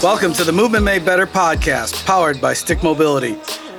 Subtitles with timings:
[0.00, 3.36] Welcome to the Movement Made Better podcast, powered by Stick Mobility.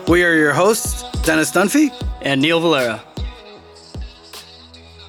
[0.10, 3.02] We are your hosts, Dennis Dunphy and Neil Valera.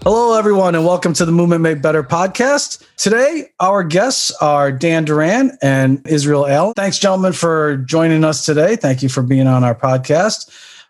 [0.04, 2.86] Hello, everyone, and welcome to the Movement Made Better podcast.
[2.96, 6.74] Today, our guests are Dan Duran and Israel L.
[6.76, 8.76] Thanks, gentlemen, for joining us today.
[8.76, 10.48] Thank you for being on our podcast.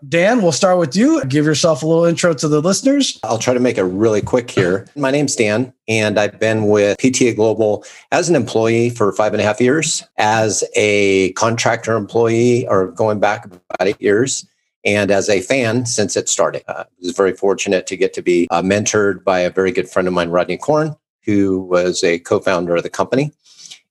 [0.09, 1.23] Dan, we'll start with you.
[1.27, 3.21] Give yourself a little intro to the listeners.
[3.23, 4.87] I'll try to make it really quick here.
[4.97, 9.43] My name's Dan, and I've been with PTA Global as an employee for five and
[9.43, 14.47] a half years, as a contractor employee, or going back about eight years,
[14.87, 16.63] and as a fan since it started.
[16.67, 19.91] Uh, I was very fortunate to get to be uh, mentored by a very good
[19.91, 23.33] friend of mine, Rodney Corn, who was a co founder of the company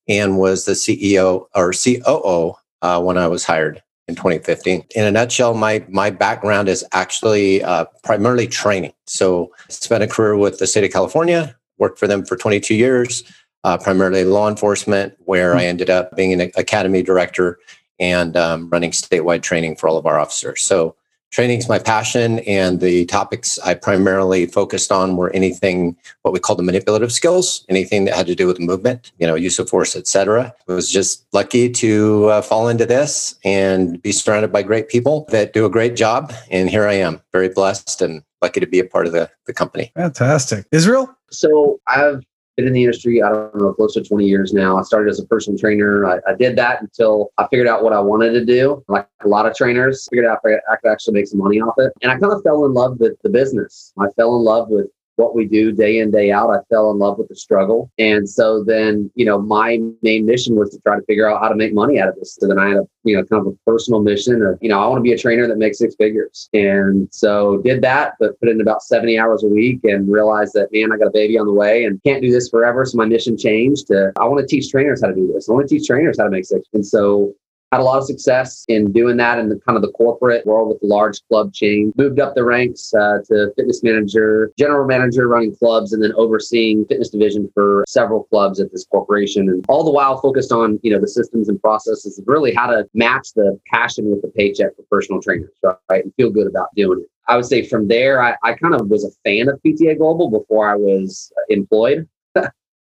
[0.07, 4.83] and was the CEO or COO uh, when I was hired in 2015.
[4.95, 8.91] In a nutshell, my my background is actually uh, primarily training.
[9.05, 13.23] So, spent a career with the state of California, worked for them for 22 years,
[13.63, 17.59] uh, primarily law enforcement, where I ended up being an academy director
[17.99, 20.61] and um, running statewide training for all of our officers.
[20.61, 20.95] So,
[21.31, 26.39] Training is my passion, and the topics I primarily focused on were anything what we
[26.39, 29.69] call the manipulative skills, anything that had to do with movement, you know, use of
[29.69, 30.53] force, etc.
[30.67, 35.27] I was just lucky to uh, fall into this and be surrounded by great people
[35.29, 36.33] that do a great job.
[36.49, 39.53] And here I am, very blessed and lucky to be a part of the, the
[39.53, 39.91] company.
[39.95, 40.65] Fantastic.
[40.71, 41.15] Israel?
[41.29, 42.23] So I've
[42.59, 44.77] been in the industry, I don't know, close to 20 years now.
[44.77, 46.05] I started as a personal trainer.
[46.05, 48.83] I, I, did that until I figured out what I wanted to do.
[48.87, 51.93] Like a lot of trainers, figured out I could actually make some money off it.
[52.01, 53.93] And I kind of fell in love with the business.
[53.97, 54.87] I fell in love with
[55.19, 57.91] what we do day in day out i fell in love with the struggle.
[57.99, 61.49] And so then you know my main mission was to try to figure out how
[61.49, 62.37] to make money out of this.
[62.39, 64.79] So then i had a you know kind of a personal mission of you know
[64.79, 66.49] i want to be a trainer that makes six figures.
[66.53, 70.69] And so did that but put in about 70 hours a week and realized that
[70.71, 72.85] man i got a baby on the way and can't do this forever.
[72.85, 75.49] So my mission changed to i want to teach trainers how to do this.
[75.49, 76.65] I want to teach trainers how to make six.
[76.73, 77.33] And so
[77.71, 80.69] had a lot of success in doing that in the kind of the corporate world
[80.69, 81.93] with the large club chain.
[81.97, 86.85] Moved up the ranks uh, to fitness manager, general manager running clubs, and then overseeing
[86.85, 89.49] fitness division for several clubs at this corporation.
[89.49, 92.67] And all the while focused on you know the systems and processes of really how
[92.67, 96.69] to match the passion with the paycheck for personal trainers, right, and feel good about
[96.75, 97.09] doing it.
[97.27, 100.31] I would say from there, I, I kind of was a fan of PTA Global
[100.31, 102.07] before I was employed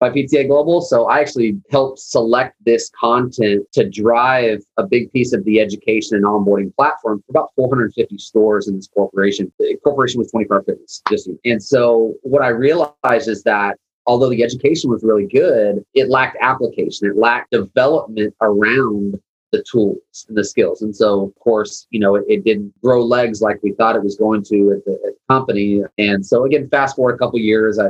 [0.06, 0.82] by PTA Global.
[0.82, 6.16] So I actually helped select this content to drive a big piece of the education
[6.16, 9.52] and onboarding platform for about 450 stores in this corporation.
[9.60, 11.02] The corporation was 24 Fitness.
[11.44, 16.38] And so what I realized is that although the education was really good, it lacked
[16.40, 17.08] application.
[17.08, 19.20] It lacked development around
[19.52, 20.82] the tools and the skills.
[20.82, 24.04] And so, of course, you know, it, it didn't grow legs like we thought it
[24.04, 25.82] was going to at the, at the company.
[25.98, 27.90] And so, again, fast forward a couple years, I,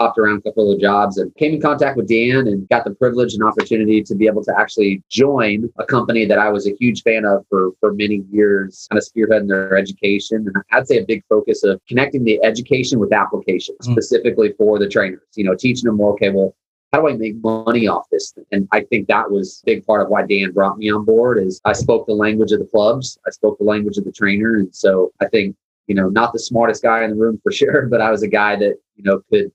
[0.00, 2.94] hopped around a couple of jobs and came in contact with Dan and got the
[2.94, 6.74] privilege and opportunity to be able to actually join a company that I was a
[6.78, 10.46] huge fan of for, for many years, kind of spearheading their education.
[10.52, 13.92] And I'd say a big focus of connecting the education with application, mm.
[13.92, 16.54] specifically for the trainers, you know, teaching them, okay, well,
[16.92, 18.32] how do I make money off this?
[18.52, 21.38] And I think that was a big part of why Dan brought me on board
[21.38, 23.18] is I spoke the language of the clubs.
[23.26, 24.54] I spoke the language of the trainer.
[24.54, 25.56] And so I think,
[25.88, 28.28] you know, not the smartest guy in the room for sure, but I was a
[28.28, 29.50] guy that, you know, could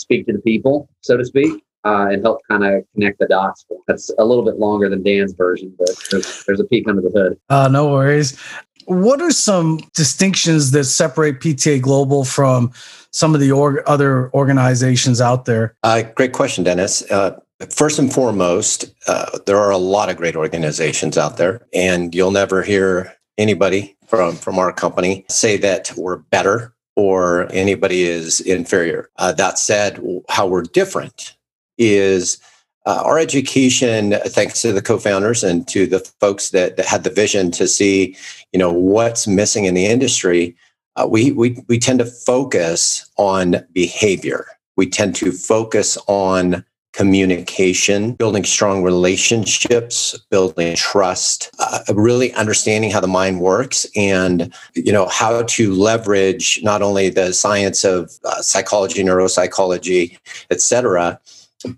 [0.00, 3.64] speak to the people, so to speak, uh, and help kind of connect the dots.
[3.86, 7.10] That's a little bit longer than Dan's version, but there's, there's a peek under the
[7.10, 7.38] hood.
[7.48, 8.38] Uh, no worries.
[8.86, 12.72] What are some distinctions that separate PTA Global from
[13.12, 15.76] some of the org- other organizations out there?
[15.82, 17.08] Uh, great question, Dennis.
[17.10, 22.14] Uh, first and foremost, uh, there are a lot of great organizations out there, and
[22.14, 28.40] you'll never hear anybody from from our company say that we're better or anybody is
[28.42, 29.08] inferior.
[29.16, 31.36] Uh, that said, how we're different
[31.78, 32.38] is
[32.86, 37.10] uh, our education, thanks to the co-founders and to the folks that, that had the
[37.10, 38.16] vision to see,
[38.52, 40.54] you know, what's missing in the industry.
[40.96, 44.44] Uh, we, we we tend to focus on behavior.
[44.76, 53.00] We tend to focus on communication, building strong relationships, building trust, uh, really understanding how
[53.00, 58.42] the mind works and you know how to leverage not only the science of uh,
[58.42, 60.18] psychology, neuropsychology,
[60.50, 61.20] etc.,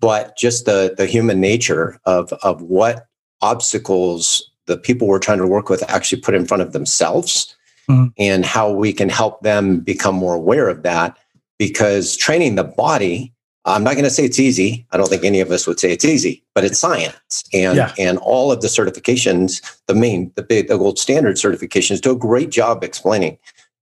[0.00, 3.06] but just the the human nature of of what
[3.42, 7.54] obstacles the people we're trying to work with actually put in front of themselves
[7.88, 8.06] mm-hmm.
[8.18, 11.18] and how we can help them become more aware of that
[11.58, 13.32] because training the body
[13.64, 14.84] I'm not going to say it's easy.
[14.90, 17.94] I don't think any of us would say it's easy, but it's science, and yeah.
[17.98, 22.16] and all of the certifications, the main, the big, the gold standard certifications, do a
[22.16, 23.38] great job explaining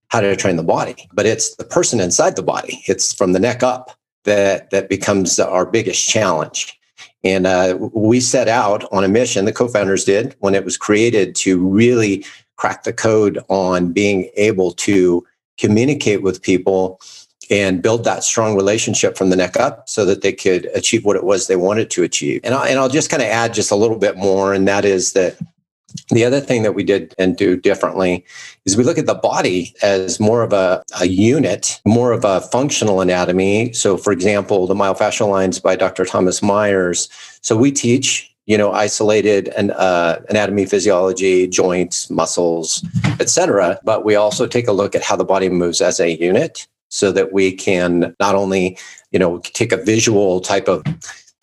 [0.09, 1.09] how to train the body.
[1.13, 2.83] But it's the person inside the body.
[2.87, 6.77] It's from the neck up that that becomes our biggest challenge.
[7.23, 10.77] And uh, we set out on a mission, the co founders did, when it was
[10.77, 12.25] created to really
[12.57, 15.25] crack the code on being able to
[15.57, 16.99] communicate with people
[17.51, 21.17] and build that strong relationship from the neck up so that they could achieve what
[21.17, 22.39] it was they wanted to achieve.
[22.45, 24.85] And, I, and I'll just kind of add just a little bit more, and that
[24.85, 25.37] is that
[26.09, 28.25] the other thing that we did and do differently
[28.65, 32.39] is we look at the body as more of a, a unit, more of a
[32.39, 33.73] functional anatomy.
[33.73, 36.05] So, for example, the myofascial lines by Dr.
[36.05, 37.09] Thomas Myers.
[37.41, 42.85] So, we teach, you know, isolated and uh, anatomy, physiology, joints, muscles,
[43.19, 43.77] etc.
[43.83, 47.11] But we also take a look at how the body moves as a unit so
[47.11, 48.77] that we can not only
[49.11, 50.83] you know take a visual type of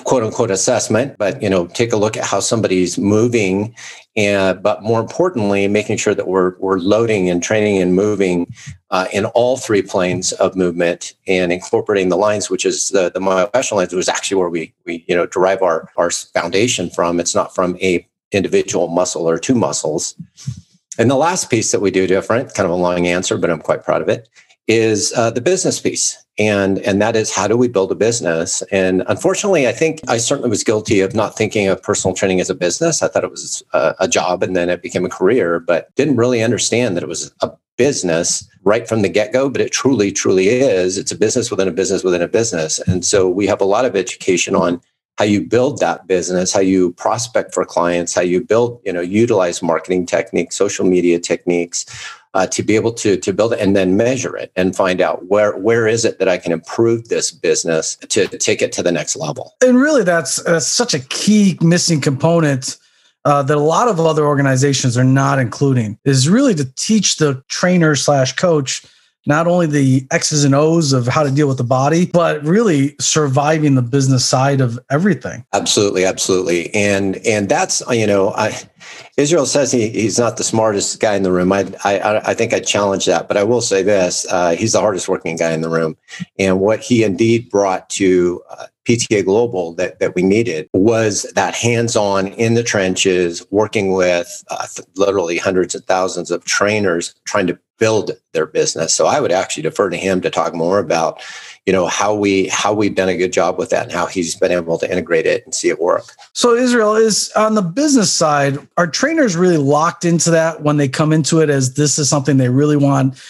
[0.04, 3.74] quote unquote assessment but you know take a look at how somebody's moving
[4.16, 8.46] and but more importantly making sure that we're we're loading and training and moving
[8.90, 13.20] uh, in all three planes of movement and incorporating the lines which is the the
[13.20, 17.20] myofascial lines was actually where we we you know derive our our foundation from.
[17.20, 20.14] It's not from a individual muscle or two muscles.
[20.98, 23.60] And the last piece that we do different kind of a long answer but i'm
[23.60, 24.28] quite proud of it
[24.69, 26.17] is uh, the business piece.
[26.38, 28.62] And and that is how do we build a business?
[28.70, 32.50] And unfortunately i think i certainly was guilty of not thinking of personal training as
[32.50, 33.03] a business.
[33.03, 36.17] I thought it was a, a job and then it became a career but didn't
[36.17, 40.49] really understand that it was a business right from the get-go but it truly truly
[40.49, 40.97] is.
[40.97, 42.79] It's a business within a business within a business.
[42.81, 44.81] And so we have a lot of education on
[45.19, 49.00] how you build that business how you prospect for clients how you build you know
[49.00, 51.85] utilize marketing techniques social media techniques
[52.35, 55.26] uh, to be able to to build it and then measure it and find out
[55.26, 58.93] where where is it that I can improve this business to take it to the
[58.93, 59.55] next level.
[59.61, 62.76] And really, that's, that's such a key missing component.
[63.25, 67.43] Uh, that a lot of other organizations are not including is really to teach the
[67.49, 68.87] trainer slash coach
[69.28, 72.96] not only the X's and O's of how to deal with the body, but really
[72.98, 75.44] surviving the business side of everything.
[75.52, 78.58] Absolutely, absolutely, and and that's you know, I
[79.19, 81.52] Israel says he, he's not the smartest guy in the room.
[81.52, 84.80] I I I think I challenge that, but I will say this: uh, he's the
[84.80, 85.96] hardest working guy in the room,
[86.38, 91.54] and what he indeed brought to uh, PTA Global that, that we needed was that
[91.54, 94.66] hands on in the trenches, working with uh,
[94.96, 98.92] literally hundreds of thousands of trainers trying to build their business.
[98.92, 101.22] So I would actually defer to him to talk more about,
[101.66, 104.34] you know, how we how we've done a good job with that and how he's
[104.34, 106.04] been able to integrate it and see it work.
[106.32, 110.88] So Israel is on the business side, are trainers really locked into that when they
[110.88, 113.22] come into it as this is something they really want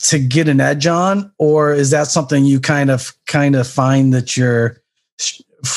[0.00, 4.12] to get an edge on or is that something you kind of kind of find
[4.12, 4.82] that you're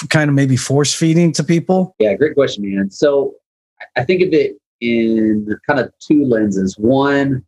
[0.09, 1.95] kind of maybe force feeding to people?
[1.99, 2.89] Yeah, great question, man.
[2.89, 3.35] So
[3.95, 6.77] I think of it in kind of two lenses.
[6.77, 7.45] One,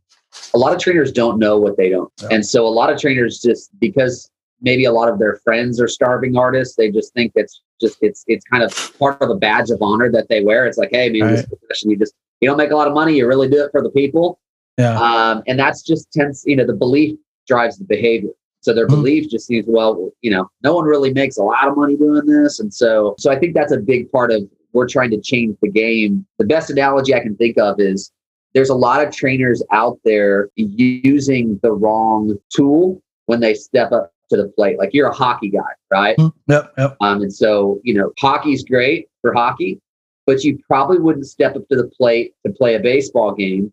[0.54, 2.12] a lot of trainers don't know what they don't.
[2.22, 2.30] Yeah.
[2.32, 4.30] And so a lot of trainers just because
[4.62, 8.24] maybe a lot of their friends are starving artists, they just think it's just it's
[8.28, 10.66] it's kind of part of a badge of honor that they wear.
[10.66, 11.32] It's like, hey, man, right.
[11.36, 13.72] this profession, you just you don't make a lot of money, you really do it
[13.72, 14.40] for the people.
[14.78, 15.00] Yeah.
[15.00, 17.18] Um, and that's just tense, you know, the belief
[17.48, 18.30] drives the behavior.
[18.62, 18.96] So their mm-hmm.
[18.96, 22.26] belief just seems, well, you know, no one really makes a lot of money doing
[22.26, 22.60] this.
[22.60, 24.44] And so, so I think that's a big part of
[24.74, 26.26] we're trying to change the game.
[26.38, 28.12] The best analogy I can think of is
[28.58, 34.12] there's a lot of trainers out there using the wrong tool when they step up
[34.32, 34.80] to the plate.
[34.80, 35.62] Like you're a hockey guy,
[35.92, 36.18] right?
[36.18, 36.52] Mm-hmm.
[36.52, 36.98] Yep, yep.
[37.00, 39.80] Um, and so, you know, hockey's great for hockey,
[40.26, 43.72] but you probably wouldn't step up to the plate to play a baseball game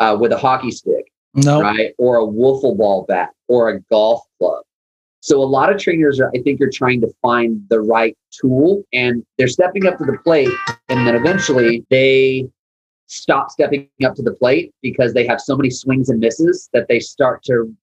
[0.00, 1.62] uh, with a hockey stick no.
[1.62, 1.94] right?
[1.96, 4.64] Or a wiffle ball bat or a golf club.
[5.20, 8.84] So a lot of trainers are, I think, are trying to find the right tool
[8.92, 10.52] and they're stepping up to the plate
[10.90, 12.46] and then eventually they
[13.06, 16.88] stop stepping up to the plate because they have so many swings and misses that
[16.88, 17.74] they start to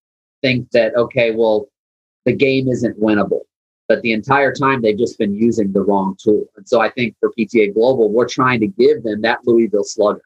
[0.42, 1.68] think that, okay, well,
[2.26, 3.42] the game isn't winnable.
[3.88, 6.46] But the entire time they've just been using the wrong tool.
[6.56, 10.24] And so I think for PTA Global, we're trying to give them that Louisville slugger.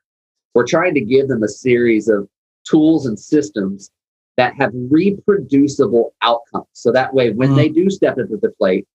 [0.53, 2.27] We're trying to give them a series of
[2.69, 3.91] tools and systems
[4.37, 6.67] that have reproducible outcomes.
[6.73, 7.55] So that way, when mm.
[7.55, 8.87] they do step into the plate,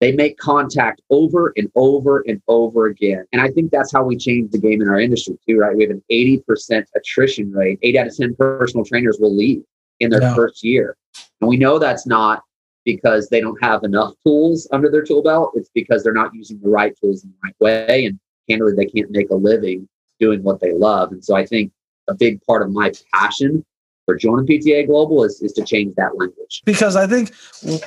[0.00, 3.24] they make contact over and over and over again.
[3.32, 5.76] And I think that's how we change the game in our industry too, right?
[5.76, 7.78] We have an 80% attrition rate.
[7.82, 9.62] Eight out of 10 personal trainers will leave
[10.00, 10.96] in their first year.
[11.40, 12.42] And we know that's not
[12.84, 15.52] because they don't have enough tools under their tool belt.
[15.54, 18.04] It's because they're not using the right tools in the right way.
[18.04, 19.88] And candidly, they can't make a living
[20.20, 21.12] doing what they love.
[21.12, 21.72] And so I think
[22.08, 23.64] a big part of my passion
[24.06, 26.62] for joining PTA Global is, is to change that language.
[26.64, 27.34] Because I think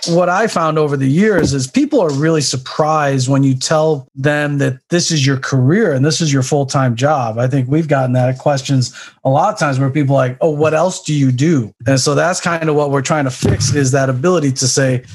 [0.10, 4.60] what I found over the years is people are really surprised when you tell them
[4.60, 7.40] that this is your career and this is your full time job.
[7.40, 10.74] I think we've gotten that questions a lot of times where people like, oh, what
[10.74, 11.74] else do you do?
[11.88, 15.06] And so that's kind of what we're trying to fix is that ability to say,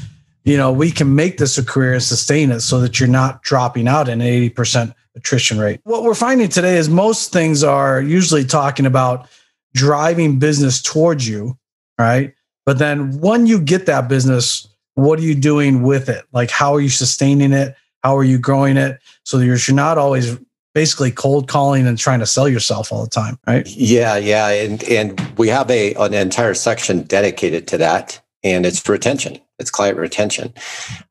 [0.44, 3.42] you know, we can make this a career and sustain it so that you're not
[3.42, 5.80] dropping out an 80% attrition rate.
[5.84, 9.28] What we're finding today is most things are usually talking about
[9.74, 11.58] driving business towards you,
[11.98, 12.34] right?
[12.66, 16.24] But then when you get that business, what are you doing with it?
[16.32, 17.76] Like, how are you sustaining it?
[18.02, 19.00] How are you growing it?
[19.24, 20.38] So you're, not always
[20.74, 23.66] basically cold calling and trying to sell yourself all the time, right?
[23.66, 28.86] Yeah, yeah, and and we have a an entire section dedicated to that, and it's
[28.86, 29.38] retention.
[29.58, 30.52] It's client retention.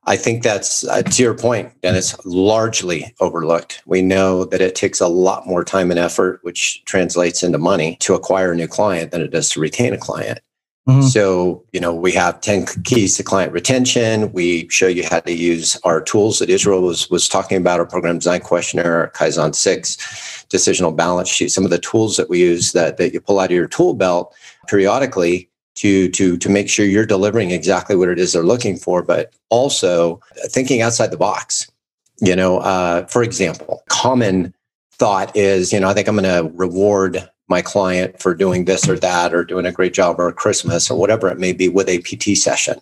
[0.04, 2.16] I think that's uh, to your point, Dennis.
[2.24, 3.82] Largely overlooked.
[3.86, 7.96] We know that it takes a lot more time and effort, which translates into money,
[8.00, 10.40] to acquire a new client than it does to retain a client.
[10.86, 11.02] Mm-hmm.
[11.02, 14.30] So, you know, we have 10 keys to client retention.
[14.32, 17.86] We show you how to use our tools that Israel was, was talking about, our
[17.86, 19.96] program design questionnaire, our Kaizen 6,
[20.50, 23.46] decisional balance sheet, some of the tools that we use that, that you pull out
[23.46, 24.34] of your tool belt
[24.68, 29.02] periodically to, to, to make sure you're delivering exactly what it is they're looking for,
[29.02, 31.70] but also thinking outside the box.
[32.20, 34.54] You know, uh, for example, common
[34.92, 38.88] thought is, you know, I think I'm going to reward my client for doing this
[38.88, 41.88] or that or doing a great job or Christmas or whatever it may be with
[41.88, 42.80] a PT session.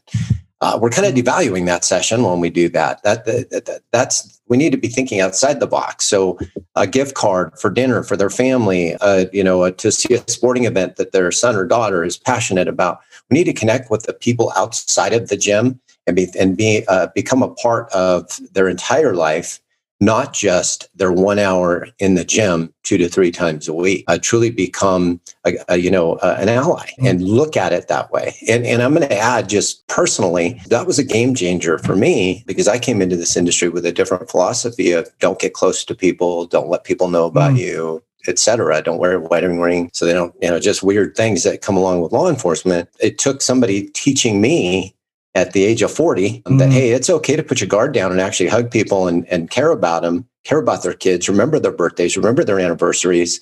[0.62, 3.02] Uh, we're kind of devaluing that session when we do that.
[3.02, 3.80] That, that, that.
[3.90, 6.06] That's we need to be thinking outside the box.
[6.06, 6.38] So
[6.76, 10.30] a gift card for dinner for their family, uh, you know, uh, to see a
[10.30, 13.00] sporting event that their son or daughter is passionate about.
[13.28, 16.84] We need to connect with the people outside of the gym and be and be
[16.86, 19.60] uh, become a part of their entire life
[20.02, 24.18] not just their one hour in the gym two to three times a week uh,
[24.20, 27.06] truly become a, a you know uh, an ally mm-hmm.
[27.06, 30.88] and look at it that way and, and i'm going to add just personally that
[30.88, 34.28] was a game changer for me because i came into this industry with a different
[34.28, 37.58] philosophy of don't get close to people don't let people know about mm.
[37.58, 38.80] you etc.
[38.82, 39.90] Don't wear a wedding ring.
[39.92, 42.88] So they don't, you know, just weird things that come along with law enforcement.
[43.00, 44.94] It took somebody teaching me
[45.34, 46.58] at the age of 40 mm.
[46.58, 49.50] that hey it's okay to put your guard down and actually hug people and, and
[49.50, 53.40] care about them care about their kids remember their birthdays remember their anniversaries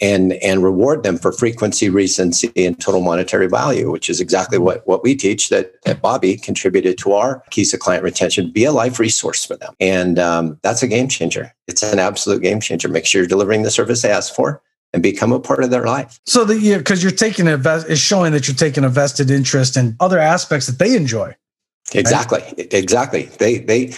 [0.00, 4.62] and and reward them for frequency recency and total monetary value which is exactly mm.
[4.62, 8.64] what what we teach that, that bobby contributed to our keys to client retention be
[8.64, 12.60] a life resource for them and um, that's a game changer it's an absolute game
[12.60, 15.70] changer make sure you're delivering the service they ask for and become a part of
[15.70, 16.20] their life.
[16.26, 19.30] So that you because you're taking a vest is showing that you're taking a vested
[19.30, 21.34] interest in other aspects that they enjoy.
[21.94, 22.40] Exactly.
[22.40, 22.72] Right?
[22.72, 23.24] Exactly.
[23.38, 23.94] They they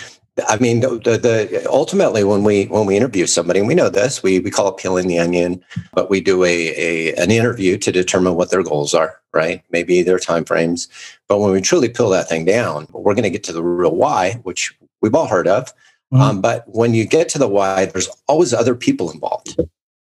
[0.48, 3.88] I mean, the, the, the, ultimately when we when we interview somebody, and we know
[3.88, 7.78] this, we we call it peeling the onion, but we do a, a an interview
[7.78, 9.62] to determine what their goals are, right?
[9.70, 10.88] Maybe their timeframes.
[11.28, 13.94] But when we truly peel that thing down, we're going to get to the real
[13.94, 15.72] why, which we've all heard of.
[16.12, 16.20] Mm-hmm.
[16.20, 19.56] Um, but when you get to the why, there's always other people involved.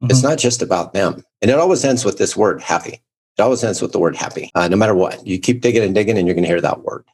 [0.03, 0.11] Mm-hmm.
[0.11, 1.23] It's not just about them.
[1.41, 3.01] And it always ends with this word happy.
[3.37, 5.25] It always ends with the word happy, uh, no matter what.
[5.25, 7.05] You keep digging and digging, and you're going to hear that word.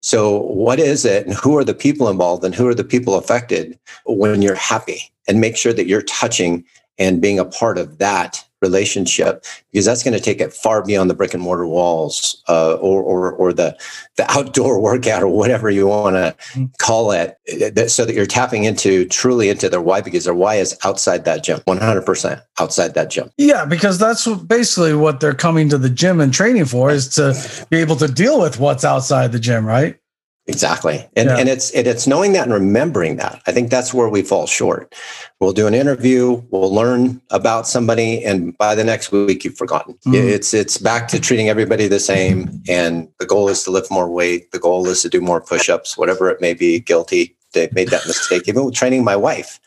[0.00, 3.16] So, what is it, and who are the people involved, and who are the people
[3.16, 3.76] affected
[4.06, 5.10] when you're happy?
[5.26, 6.64] And make sure that you're touching
[6.98, 11.10] and being a part of that relationship because that's going to take it far beyond
[11.10, 13.76] the brick and mortar walls uh, or, or, or the
[14.16, 16.64] the outdoor workout or whatever you want to mm-hmm.
[16.78, 17.38] call it
[17.90, 21.44] so that you're tapping into truly into their why because their why is outside that
[21.44, 26.20] gym 100% outside that gym yeah because that's basically what they're coming to the gym
[26.20, 29.98] and training for is to be able to deal with what's outside the gym right
[30.48, 31.08] Exactly.
[31.16, 31.38] And, yeah.
[31.38, 33.42] and it's and it's knowing that and remembering that.
[33.48, 34.94] I think that's where we fall short.
[35.40, 39.94] We'll do an interview, we'll learn about somebody, and by the next week you've forgotten.
[40.06, 40.14] Mm-hmm.
[40.14, 42.62] It's it's back to treating everybody the same.
[42.68, 44.52] And the goal is to lift more weight.
[44.52, 46.78] The goal is to do more push-ups, whatever it may be.
[46.78, 47.36] Guilty.
[47.52, 48.46] They made that mistake.
[48.46, 49.58] Even with training my wife.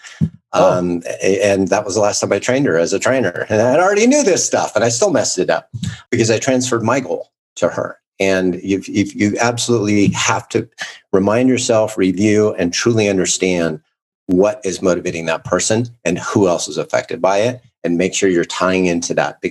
[0.54, 0.78] Oh.
[0.78, 3.46] Um, and that was the last time I trained her as a trainer.
[3.50, 5.70] And I already knew this stuff, and I still messed it up
[6.10, 8.00] because I transferred my goal to her.
[8.20, 10.68] And you you absolutely have to
[11.14, 13.82] remind yourself, review, and truly understand
[14.26, 18.30] what is motivating that person and who else is affected by it and make sure
[18.30, 19.42] you're tying into that.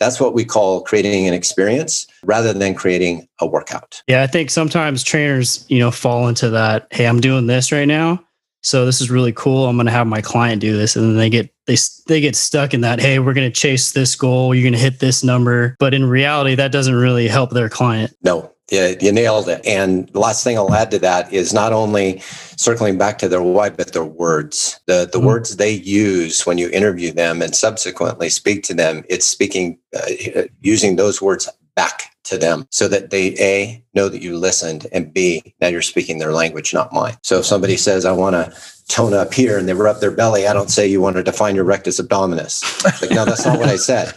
[0.00, 4.02] That's what we call creating an experience rather than creating a workout.
[4.08, 7.86] Yeah i think sometimes trainers you know fall into that hey i'm doing this right
[7.86, 8.24] now
[8.62, 11.16] so this is really cool i'm going to have my client do this and then
[11.16, 14.54] they get they they get stuck in that hey we're going to chase this goal
[14.54, 18.12] you're going to hit this number but in reality that doesn't really help their client
[18.22, 19.64] no yeah, you nailed it.
[19.66, 22.20] And the last thing I'll add to that is not only
[22.56, 24.80] circling back to their why, but their words.
[24.86, 25.26] The the mm-hmm.
[25.26, 29.04] words they use when you interview them and subsequently speak to them.
[29.08, 34.22] It's speaking uh, using those words back to them so that they a know that
[34.22, 37.14] you listened and b now you're speaking their language not mine.
[37.22, 38.52] So if somebody says i want to
[38.88, 41.54] tone up here and they rub their belly i don't say you want to define
[41.54, 42.62] your rectus abdominis.
[43.02, 44.14] Like no that's not what i said.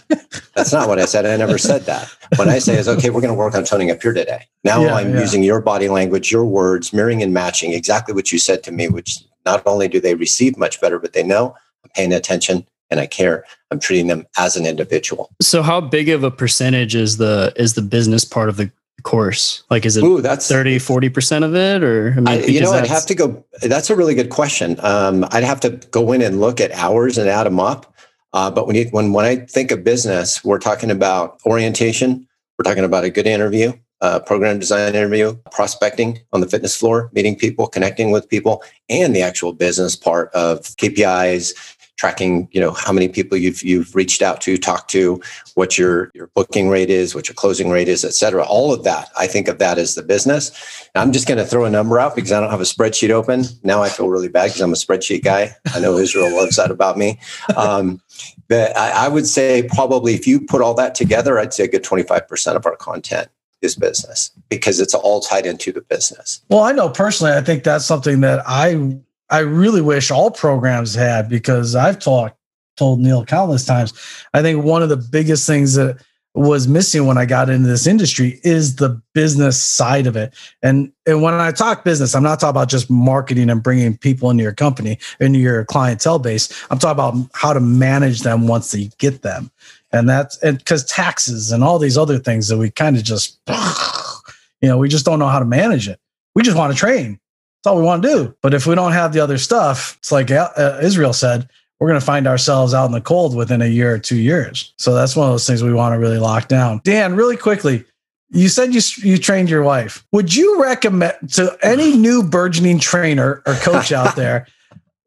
[0.55, 2.09] That's not what i said i never said that.
[2.37, 4.45] What i say is okay we're going to work on toning up here today.
[4.63, 5.19] Now Yeah, i'm yeah.
[5.21, 8.87] using your body language your words mirroring and matching exactly what you said to me
[8.87, 12.99] which not only do they receive much better but they know i'm paying attention and
[12.99, 17.17] i care i'm treating them as an individual So how big of a percentage is
[17.17, 18.71] the is the business part of the
[19.03, 19.63] course?
[19.69, 22.71] Like is it Ooh, that's 30, 40% of it or I mean, I, you know,
[22.71, 23.43] I'd have to go.
[23.61, 24.77] That's a really good question.
[24.81, 27.93] Um, I'd have to go in and look at hours and add them up.
[28.33, 32.27] Uh, but when you when when I think of business, we're talking about orientation.
[32.57, 37.09] We're talking about a good interview, uh, program design interview, prospecting on the fitness floor,
[37.13, 41.53] meeting people, connecting with people, and the actual business part of KPIs,
[41.97, 42.47] tracking.
[42.51, 45.21] You know how many people you've you've reached out to, talked to,
[45.55, 48.45] what your your booking rate is, what your closing rate is, et cetera.
[48.45, 50.51] All of that, I think of that as the business.
[50.95, 53.43] I'm just going to throw a number out because I don't have a spreadsheet open.
[53.63, 55.55] Now I feel really bad because I'm a spreadsheet guy.
[55.73, 57.19] I know Israel loves that about me.
[57.55, 58.01] Um,
[58.47, 61.67] but I, I would say probably if you put all that together, I'd say a
[61.67, 63.29] good 25% of our content
[63.61, 66.41] is business because it's all tied into the business.
[66.49, 68.97] Well, I know personally, I think that's something that I
[69.29, 72.37] I really wish all programs had because I've talked
[72.77, 73.93] told Neil countless times.
[74.33, 75.97] I think one of the biggest things that
[76.33, 80.33] was missing when I got into this industry is the business side of it.
[80.61, 84.29] And and when I talk business, I'm not talking about just marketing and bringing people
[84.29, 86.65] into your company, into your clientele base.
[86.69, 89.49] I'm talking about how to manage them once they get them.
[89.91, 93.39] And that's and because taxes and all these other things that we kind of just
[94.61, 95.99] you know, we just don't know how to manage it.
[96.35, 97.19] We just want to train.
[97.67, 98.35] All we want to do.
[98.41, 101.99] But if we don't have the other stuff, it's like uh, Israel said, we're going
[101.99, 104.73] to find ourselves out in the cold within a year or two years.
[104.77, 106.81] So that's one of those things we want to really lock down.
[106.83, 107.85] Dan, really quickly,
[108.29, 110.05] you said you you trained your wife.
[110.11, 114.47] Would you recommend to any new burgeoning trainer or coach out there?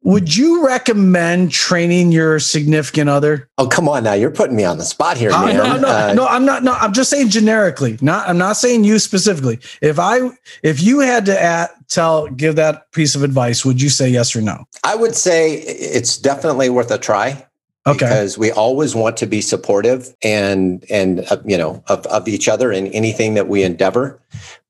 [0.02, 3.48] Would you recommend training your significant other?
[3.58, 4.14] Oh, come on now.
[4.14, 5.56] You're putting me on the spot here, Uh, man.
[5.58, 6.26] no, no, Uh, no.
[6.26, 6.64] I'm not.
[6.64, 7.98] No, I'm just saying generically.
[8.00, 8.26] Not.
[8.28, 9.58] I'm not saying you specifically.
[9.82, 10.30] If I,
[10.62, 14.34] if you had to at, tell, give that piece of advice, would you say yes
[14.34, 14.64] or no?
[14.84, 17.46] I would say it's definitely worth a try.
[17.86, 17.98] Okay.
[18.06, 22.46] because we always want to be supportive and and uh, you know of, of each
[22.46, 24.20] other in anything that we endeavor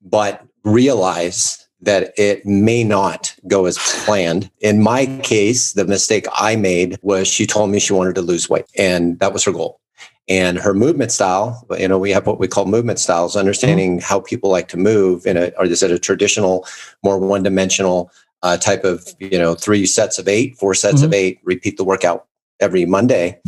[0.01, 4.49] but realize that it may not go as planned.
[4.59, 8.49] In my case the mistake i made was she told me she wanted to lose
[8.49, 9.79] weight and that was her goal.
[10.27, 14.19] And her movement style you know we have what we call movement styles understanding how
[14.19, 16.65] people like to move in a or is it a traditional
[17.03, 18.11] more one-dimensional
[18.43, 21.83] uh, type of you know three sets of eight four sets of eight repeat the
[21.83, 22.27] workout
[22.59, 23.39] every Monday?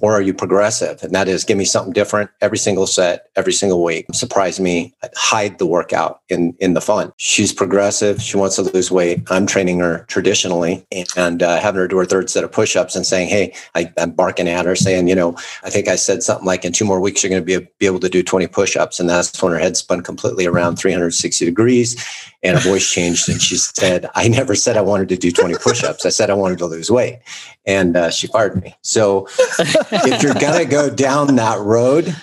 [0.00, 1.02] Or are you progressive?
[1.02, 4.06] And that is give me something different every single set, every single week.
[4.12, 7.12] Surprise me, hide the workout in, in the fun.
[7.16, 8.22] She's progressive.
[8.22, 9.22] She wants to lose weight.
[9.30, 12.94] I'm training her traditionally and uh, having her do her third set of push ups
[12.94, 16.22] and saying, Hey, I, I'm barking at her saying, you know, I think I said
[16.22, 18.46] something like in two more weeks, you're going to be, be able to do 20
[18.48, 19.00] push ups.
[19.00, 21.96] And that's when her head spun completely around 360 degrees
[22.42, 23.28] and her voice changed.
[23.28, 26.06] And she said, I never said I wanted to do 20 push ups.
[26.06, 27.20] I said I wanted to lose weight.
[27.66, 28.76] And uh, she fired me.
[28.82, 29.26] So
[29.58, 32.14] if you're going to go down that road,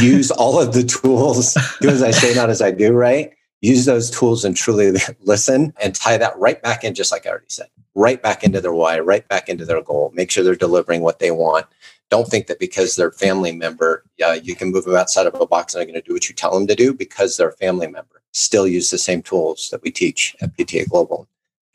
[0.00, 3.32] use all of the tools, do as I say, not as I do, right?
[3.62, 7.30] Use those tools and truly listen and tie that right back in, just like I
[7.30, 10.10] already said, right back into their why, right back into their goal.
[10.14, 11.66] Make sure they're delivering what they want.
[12.10, 15.46] Don't think that because they're family member, uh, you can move them outside of a
[15.46, 17.56] box and they're going to do what you tell them to do because they're a
[17.56, 18.19] family member.
[18.32, 21.26] Still use the same tools that we teach at PTA Global.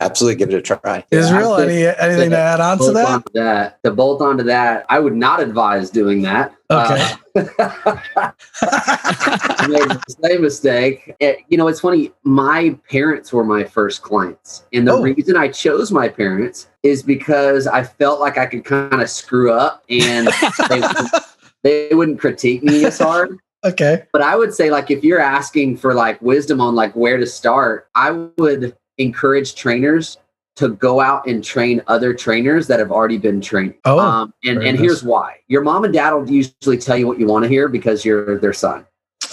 [0.01, 1.05] Absolutely give it a try.
[1.09, 3.07] Israel, I any anything to add on to bolt that?
[3.07, 3.83] onto that.
[3.83, 6.53] To bolt onto that, I would not advise doing that.
[6.69, 7.11] Okay.
[7.37, 11.13] Uh, I made the same mistake.
[11.19, 12.13] It- you know, it's funny.
[12.23, 15.01] My parents were my first clients, and the Oh.
[15.01, 19.51] reason I chose my parents is because I felt like I could kind of screw
[19.51, 20.29] up, and
[20.69, 20.81] they,
[21.89, 23.37] they wouldn't critique me as hard.
[23.65, 24.03] Okay.
[24.13, 27.25] But I would say, like, if you're asking for like wisdom on like where to
[27.25, 30.17] start, I would encourage trainers
[30.55, 33.73] to go out and train other trainers that have already been trained.
[33.83, 34.79] Oh, um, and and nice.
[34.79, 37.67] here's why: your mom and dad will usually tell you what you want to hear
[37.67, 38.85] because you're their son.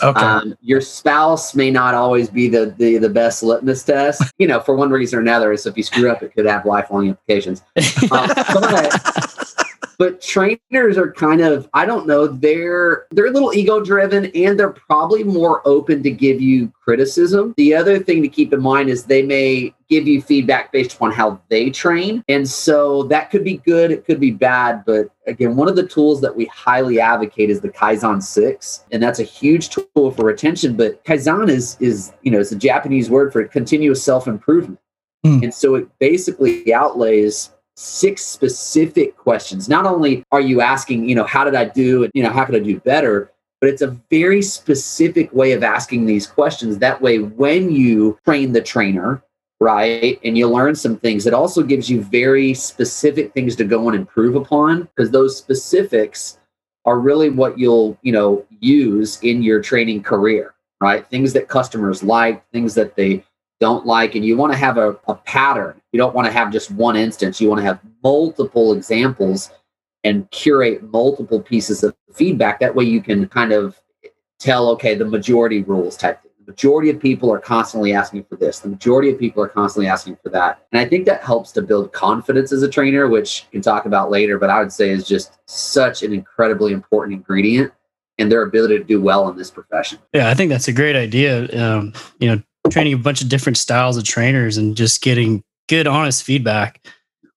[0.02, 0.20] Okay.
[0.20, 4.58] Um, your spouse may not always be the, the the best litmus test, you know,
[4.58, 5.52] for one reason or another.
[5.52, 7.62] Is if you screw up, it could have lifelong implications.
[8.10, 9.41] Um, but
[9.98, 14.58] but trainers are kind of I don't know they're they're a little ego driven and
[14.58, 17.54] they're probably more open to give you criticism.
[17.56, 21.12] The other thing to keep in mind is they may give you feedback based upon
[21.12, 22.24] how they train.
[22.28, 24.84] And so that could be good, it could be bad.
[24.86, 28.84] But again, one of the tools that we highly advocate is the Kaizen 6.
[28.90, 30.76] And that's a huge tool for retention.
[30.76, 34.80] But Kaizen is is, you know, it's a Japanese word for continuous self-improvement.
[35.24, 35.40] Hmm.
[35.42, 37.50] And so it basically outlays
[37.82, 39.68] six specific questions.
[39.68, 42.44] Not only are you asking, you know, how did I do and you know, how
[42.44, 43.30] could I do better?
[43.60, 46.78] But it's a very specific way of asking these questions.
[46.78, 49.22] That way, when you train the trainer,
[49.60, 53.88] right, and you learn some things, it also gives you very specific things to go
[53.88, 56.38] and improve upon because those specifics
[56.84, 61.06] are really what you'll, you know, use in your training career, right?
[61.08, 63.24] Things that customers like, things that they
[63.62, 65.80] don't like, and you want to have a, a pattern.
[65.92, 67.40] You don't want to have just one instance.
[67.40, 69.52] You want to have multiple examples
[70.02, 72.58] and curate multiple pieces of feedback.
[72.58, 73.80] That way you can kind of
[74.40, 76.32] tell, okay, the majority rules type thing.
[76.44, 78.58] The majority of people are constantly asking for this.
[78.58, 80.66] The majority of people are constantly asking for that.
[80.72, 83.86] And I think that helps to build confidence as a trainer, which we can talk
[83.86, 87.72] about later, but I would say is just such an incredibly important ingredient
[88.18, 90.00] in their ability to do well in this profession.
[90.12, 91.46] Yeah, I think that's a great idea.
[91.56, 95.86] Um, you know, training a bunch of different styles of trainers and just getting good,
[95.86, 96.84] honest feedback.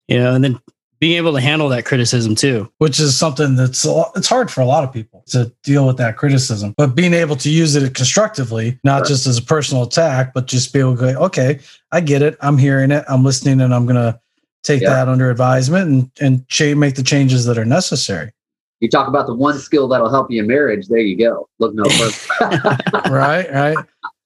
[0.07, 0.59] You know, and then
[0.99, 4.61] being able to handle that criticism too, which is something that's lot, it's hard for
[4.61, 6.73] a lot of people to deal with that criticism.
[6.77, 9.07] But being able to use it constructively, not sure.
[9.07, 11.59] just as a personal attack, but just be able to go, okay,
[11.91, 14.19] I get it, I'm hearing it, I'm listening, and I'm gonna
[14.63, 14.89] take yeah.
[14.89, 18.31] that under advisement and and cha- make the changes that are necessary.
[18.79, 20.87] You talk about the one skill that'll help you in marriage.
[20.87, 21.49] There you go.
[21.59, 22.77] Look no further.
[23.09, 23.77] right, right.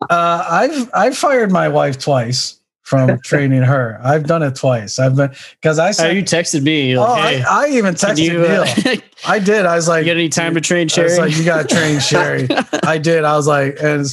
[0.09, 2.59] Uh, I've I've fired my wife twice
[2.89, 3.99] from training her.
[4.03, 4.97] I've done it twice.
[4.97, 5.31] I've been
[5.61, 6.97] because I said oh, you texted me.
[6.97, 8.63] Like, oh, hey, I, I, even texted you, Neil.
[8.63, 9.65] Uh, I did.
[9.65, 11.07] I was like, you got any time to train Sherry?
[11.07, 12.47] I was like, you got to train Sherry.
[12.83, 13.23] I did.
[13.23, 14.05] I was like, and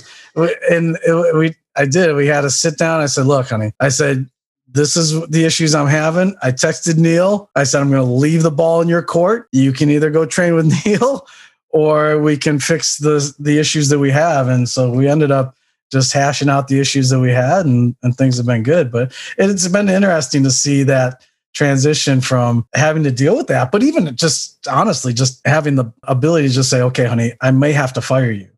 [0.71, 2.15] and it, we, I did.
[2.15, 3.01] We had to sit down.
[3.01, 3.73] I said, look, honey.
[3.81, 4.29] I said,
[4.69, 6.37] this is the issues I'm having.
[6.43, 7.49] I texted Neil.
[7.57, 9.49] I said, I'm going to leave the ball in your court.
[9.53, 11.27] You can either go train with Neil,
[11.71, 14.49] or we can fix the the issues that we have.
[14.49, 15.56] And so we ended up
[15.93, 18.91] just hashing out the issues that we had and, and things have been good.
[18.91, 23.83] But it's been interesting to see that transition from having to deal with that, but
[23.83, 27.95] even just honestly, just having the ability to just say, okay, honey, I may have
[27.95, 28.49] to fire you.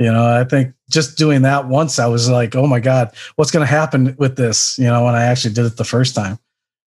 [0.00, 3.50] You know, I think just doing that once, I was like, oh my God, what's
[3.50, 4.78] going to happen with this?
[4.78, 6.38] You know, when I actually did it the first time.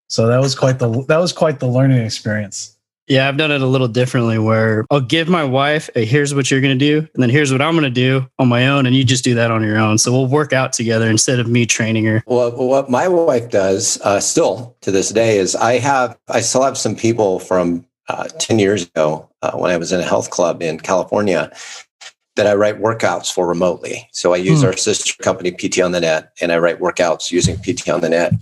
[0.10, 2.78] So that was quite the that was quite the learning experience.
[3.08, 6.50] Yeah, I've done it a little differently where I'll give my wife a here's what
[6.50, 8.86] you're going to do, and then here's what I'm going to do on my own,
[8.86, 9.98] and you just do that on your own.
[9.98, 12.24] So we'll work out together instead of me training her.
[12.28, 16.64] Well, what my wife does uh, still to this day is I have, I still
[16.64, 20.30] have some people from uh, 10 years ago uh, when I was in a health
[20.30, 21.52] club in California
[22.36, 24.08] that I write workouts for remotely.
[24.12, 24.68] So I use hmm.
[24.68, 28.10] our sister company, PT on the Net, and I write workouts using PT on the
[28.10, 28.34] Net.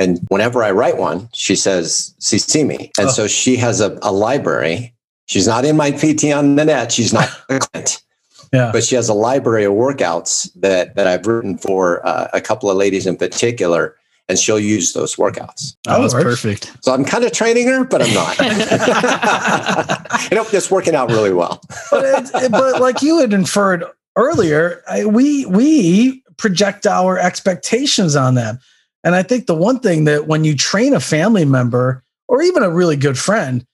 [0.00, 2.90] And whenever I write one, she says, CC me.
[2.98, 3.10] And oh.
[3.10, 4.94] so she has a, a, library.
[5.26, 6.90] She's not in my PT on the net.
[6.90, 8.02] She's not a client.
[8.50, 8.72] Yeah.
[8.72, 12.70] But she has a library of workouts that, that I've written for uh, a couple
[12.70, 13.94] of ladies in particular,
[14.30, 15.76] and she'll use those workouts.
[15.88, 16.72] Oh, that was perfect.
[16.82, 18.38] So I'm kind of training her, but I'm not.
[20.30, 21.60] you know, it's working out really well.
[21.90, 28.36] but, it, but like you had inferred earlier, I, we we project our expectations on
[28.36, 28.60] them.
[29.02, 32.62] And I think the one thing that when you train a family member or even
[32.62, 33.66] a really good friend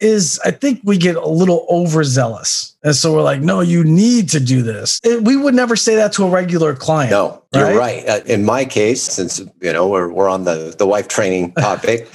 [0.00, 2.76] is I think we get a little overzealous.
[2.82, 5.00] And so we're like, no, you need to do this.
[5.04, 7.10] It, we would never say that to a regular client.
[7.10, 8.06] No, you're right.
[8.06, 12.08] Uh, in my case, since, you know, we're, we're on the, the wife training topic,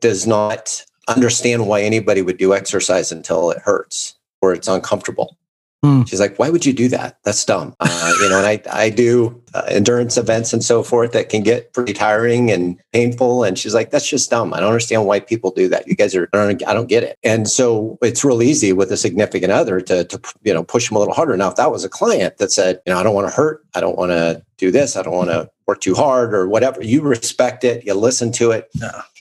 [0.00, 5.36] does not understand why anybody would do exercise until it hurts or it's uncomfortable.
[5.82, 6.04] Hmm.
[6.04, 7.18] She's like, why would you do that?
[7.22, 7.76] That's dumb.
[7.80, 11.42] Uh, you know, and I, I do uh, endurance events and so forth that can
[11.42, 13.44] get pretty tiring and painful.
[13.44, 14.54] And she's like, that's just dumb.
[14.54, 15.86] I don't understand why people do that.
[15.86, 17.18] You guys are, I don't, I don't get it.
[17.22, 20.96] And so it's real easy with a significant other to, to, you know, push them
[20.96, 21.36] a little harder.
[21.36, 23.64] Now, if that was a client that said, you know, I don't want to hurt,
[23.74, 26.82] I don't want to do this, I don't want to work too hard or whatever,
[26.82, 28.70] you respect it, you listen to it.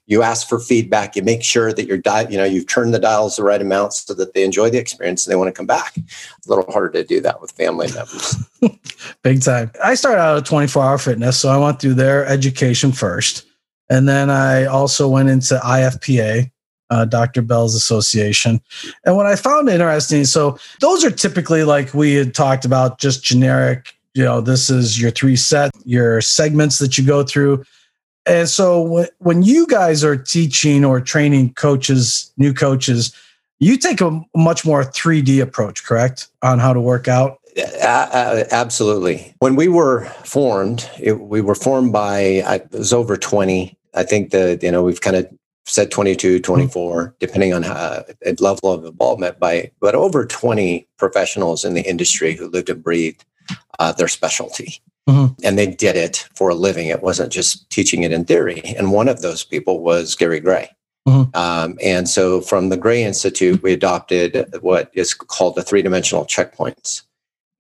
[0.08, 3.00] You ask for feedback you make sure that your diet you know you've turned the
[3.00, 5.65] dials the right amount so that they enjoy the experience and they want to come
[5.65, 6.02] back a
[6.48, 8.36] little harder to do that with family members
[9.24, 12.91] big time i started out at 24 hour fitness so i went through their education
[12.91, 13.46] first
[13.89, 16.50] and then i also went into ifpa
[16.91, 17.41] uh, Dr.
[17.41, 18.62] Bell's Association.
[19.06, 23.24] And what I found interesting, so those are typically like we had talked about, just
[23.24, 27.63] generic, you know, this is your three set, your segments that you go through
[28.26, 33.16] And so when you guys are teaching or training coaches, new coaches,
[33.60, 37.40] you take a much more 3D approach, correct, on how to work out?
[37.82, 39.34] Uh, absolutely.
[39.40, 43.78] When we were formed, it, we were formed by, it was over 20.
[43.94, 45.30] I think that, you know, we've kind of
[45.66, 47.16] said 22, 24, mm-hmm.
[47.20, 48.04] depending on how,
[48.40, 53.24] level of involvement by, but over 20 professionals in the industry who lived and breathed
[53.80, 54.82] uh, their specialty.
[55.08, 55.34] Mm-hmm.
[55.44, 56.88] And they did it for a living.
[56.88, 58.62] It wasn't just teaching it in theory.
[58.78, 60.70] And one of those people was Gary Gray.
[61.08, 61.36] Mm-hmm.
[61.38, 66.26] Um, and so from the Gray Institute, we adopted what is called the three dimensional
[66.26, 67.04] checkpoints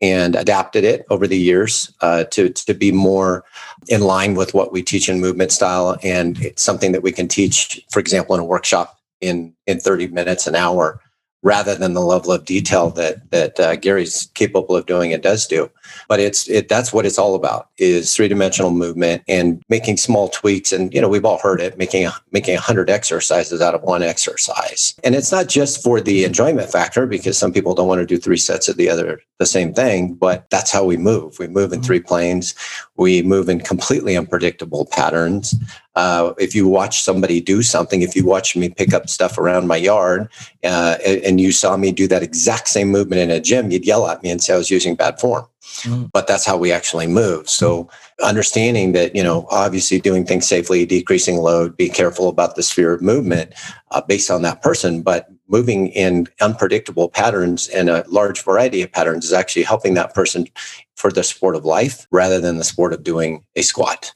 [0.01, 3.43] and adapted it over the years uh, to, to be more
[3.87, 5.97] in line with what we teach in movement style.
[6.03, 10.07] And it's something that we can teach, for example, in a workshop in, in 30
[10.07, 10.99] minutes, an hour,
[11.43, 15.45] rather than the level of detail that that uh, Gary's capable of doing and does
[15.45, 15.69] do.
[16.07, 20.29] But it's it that's what it's all about is three dimensional movement and making small
[20.29, 20.71] tweaks.
[20.71, 24.03] And you know we've all heard it making a, making hundred exercises out of one
[24.03, 24.95] exercise.
[25.03, 28.17] And it's not just for the enjoyment factor because some people don't want to do
[28.17, 30.13] three sets of the other the same thing.
[30.13, 31.39] But that's how we move.
[31.39, 31.85] We move in mm-hmm.
[31.85, 32.55] three planes.
[32.97, 35.55] We move in completely unpredictable patterns.
[35.95, 39.67] Uh, if you watch somebody do something, if you watch me pick up stuff around
[39.67, 40.29] my yard
[40.63, 44.07] uh, and you saw me do that exact same movement in a gym, you'd yell
[44.07, 45.45] at me and say I was using bad form.
[45.83, 46.11] Mm.
[46.11, 47.49] But that's how we actually move.
[47.49, 47.89] So
[48.23, 52.93] understanding that, you know, obviously doing things safely, decreasing load, be careful about the sphere
[52.93, 53.53] of movement
[53.91, 58.91] uh, based on that person, but moving in unpredictable patterns and a large variety of
[58.91, 60.47] patterns is actually helping that person
[60.95, 64.13] for the sport of life rather than the sport of doing a squat.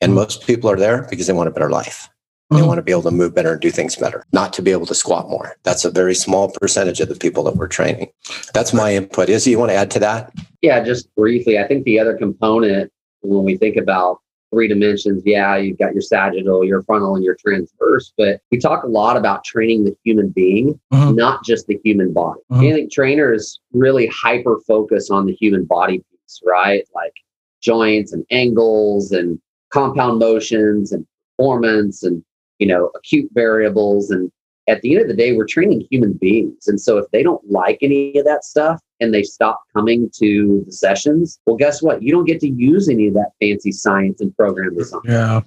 [0.00, 0.16] And mm-hmm.
[0.16, 2.08] most people are there because they want a better life.
[2.52, 2.68] They mm-hmm.
[2.68, 4.86] want to be able to move better and do things better, not to be able
[4.86, 5.56] to squat more.
[5.62, 8.10] That's a very small percentage of the people that we're training.
[8.52, 9.28] That's my input.
[9.28, 10.32] Izzy, you want to add to that?
[10.60, 11.58] Yeah, just briefly.
[11.58, 14.18] I think the other component when we think about
[14.52, 18.84] three dimensions, yeah, you've got your sagittal, your frontal, and your transverse, but we talk
[18.84, 21.14] a lot about training the human being, mm-hmm.
[21.14, 22.40] not just the human body.
[22.50, 22.62] Mm-hmm.
[22.62, 26.84] I think trainers really hyper focus on the human body piece, right?
[26.94, 27.14] Like
[27.62, 32.22] joints and angles and compound motions and performance and
[32.62, 34.30] you know acute variables and
[34.68, 37.44] at the end of the day we're training human beings and so if they don't
[37.50, 42.04] like any of that stuff and they stop coming to the sessions well guess what
[42.04, 45.40] you don't get to use any of that fancy science and program design yeah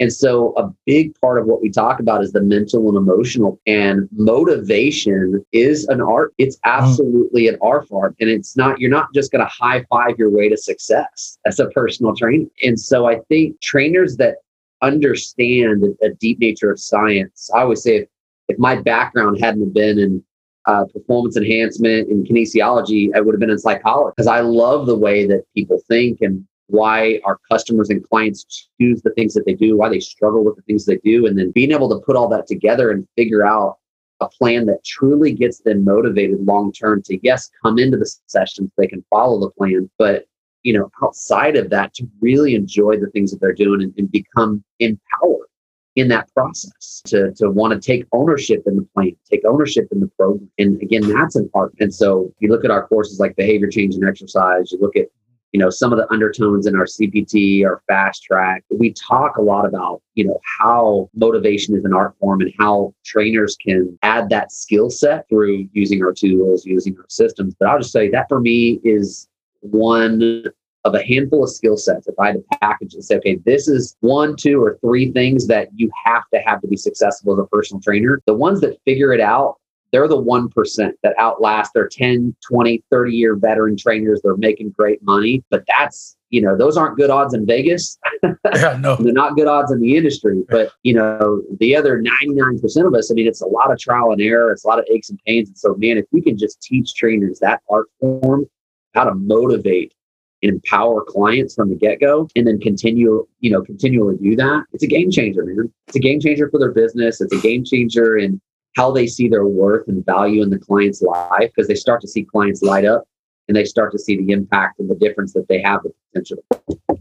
[0.00, 3.60] and so a big part of what we talk about is the mental and emotional
[3.66, 6.34] and motivation is an art.
[6.38, 8.16] It's absolutely an art form.
[8.18, 11.60] And it's not, you're not just going to high five your way to success as
[11.60, 12.46] a personal trainer.
[12.64, 14.38] And so I think trainers that
[14.86, 18.08] understand a deep nature of science, I always say if,
[18.48, 20.24] if my background hadn't been in
[20.66, 24.96] uh, performance enhancement and kinesiology, I would have been in psychology because I love the
[24.96, 29.54] way that people think and why our customers and clients choose the things that they
[29.54, 32.16] do, why they struggle with the things they do, and then being able to put
[32.16, 33.76] all that together and figure out
[34.20, 38.70] a plan that truly gets them motivated long term to yes, come into the sessions,
[38.76, 40.24] they can follow the plan, but
[40.64, 44.10] you know, outside of that, to really enjoy the things that they're doing and, and
[44.10, 45.48] become empowered
[45.96, 50.00] in that process to, to want to take ownership in the plan, take ownership in
[50.00, 50.50] the program.
[50.58, 51.72] And again, that's an art.
[51.78, 55.06] And so you look at our courses like behavior change and exercise, you look at
[55.52, 59.40] you know some of the undertones in our cpt our fast track we talk a
[59.40, 64.28] lot about you know how motivation is an art form and how trainers can add
[64.28, 68.28] that skill set through using our tools using our systems but i'll just say that
[68.28, 69.28] for me is
[69.64, 70.44] one
[70.84, 73.68] of a handful of skill sets if i had to package and say okay this
[73.68, 77.38] is one two or three things that you have to have to be successful as
[77.38, 79.56] a personal trainer the ones that figure it out
[79.94, 84.20] they're the 1% that outlast their 10, 20, 30 year veteran trainers.
[84.24, 85.44] They're making great money.
[85.50, 87.96] But that's, you know, those aren't good odds in Vegas.
[88.56, 88.96] Yeah, no.
[88.96, 90.42] They're not good odds in the industry.
[90.48, 94.10] But, you know, the other 99% of us, I mean, it's a lot of trial
[94.12, 94.50] and error.
[94.50, 95.48] It's a lot of aches and pains.
[95.48, 98.46] And so, man, if we can just teach trainers that art form,
[98.94, 99.94] how to motivate
[100.42, 104.64] and empower clients from the get-go and then continue you know continually do that.
[104.72, 105.72] It's a game changer man.
[105.88, 107.20] It's a game changer for their business.
[107.20, 108.40] It's a game changer in
[108.76, 112.08] how they see their worth and value in the client's life because they start to
[112.08, 113.04] see clients light up
[113.48, 116.38] and they start to see the impact and the difference that they have the potential.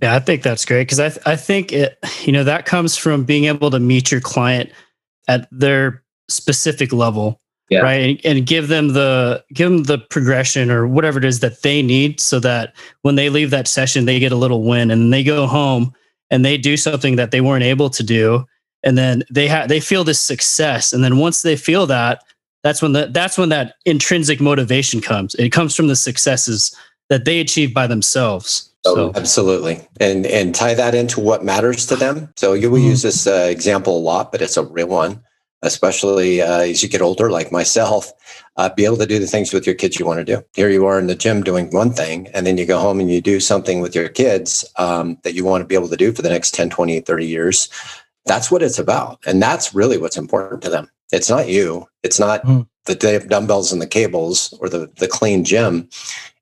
[0.01, 2.97] Yeah, I think that's great because I th- I think it you know that comes
[2.97, 4.71] from being able to meet your client
[5.27, 7.80] at their specific level, yeah.
[7.80, 11.62] right, and, and give them the give them the progression or whatever it is that
[11.62, 15.12] they need, so that when they leave that session, they get a little win and
[15.13, 15.93] they go home
[16.30, 18.45] and they do something that they weren't able to do.
[18.84, 20.93] And then they have they feel this success.
[20.93, 22.23] And then once they feel that
[22.63, 25.36] that's when the that's when that intrinsic motivation comes.
[25.36, 26.76] It comes from the successes
[27.10, 28.69] that they achieve by themselves.
[28.86, 32.34] So Absolutely, and and tie that into what matters to them.
[32.36, 32.89] So you will Mhm.
[32.89, 35.21] use this uh, example a lot, but it's a real one,
[35.63, 38.12] especially uh, as you get older, like myself.
[38.56, 40.43] Uh, be able to do the things with your kids you want to do.
[40.54, 43.10] Here you are in the gym doing one thing, and then you go home and
[43.10, 46.12] you do something with your kids um, that you want to be able to do
[46.12, 47.67] for the next 10, 20, 30 years.
[48.26, 49.19] That's what it's about.
[49.26, 50.88] And that's really what's important to them.
[51.12, 51.88] It's not you.
[52.04, 52.67] It's not Mhm.
[52.86, 55.89] the d- dumbbells and the cables or the, the clean gym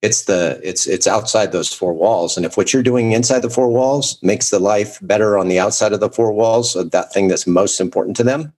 [0.02, 3.50] it's the it's it's outside those four walls and if what you're doing inside the
[3.52, 7.14] four walls makes the life better on the outside of the four walls of that
[7.14, 8.52] thing that's most important to them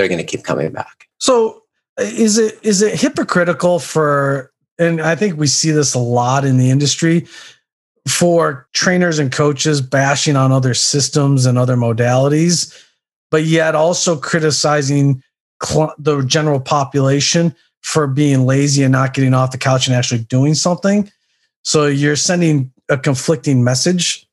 [0.00, 1.62] they're going to keep coming back So
[1.98, 6.46] uh, is it is it hypocritical for and I think we see this a lot
[6.46, 7.26] in the industry
[8.08, 12.82] for trainers and coaches bashing on other systems and other modalities,
[13.30, 15.22] but yet also criticizing
[15.62, 20.22] cl- the general population for being lazy and not getting off the couch and actually
[20.24, 21.12] doing something.
[21.62, 24.26] So you're sending a conflicting message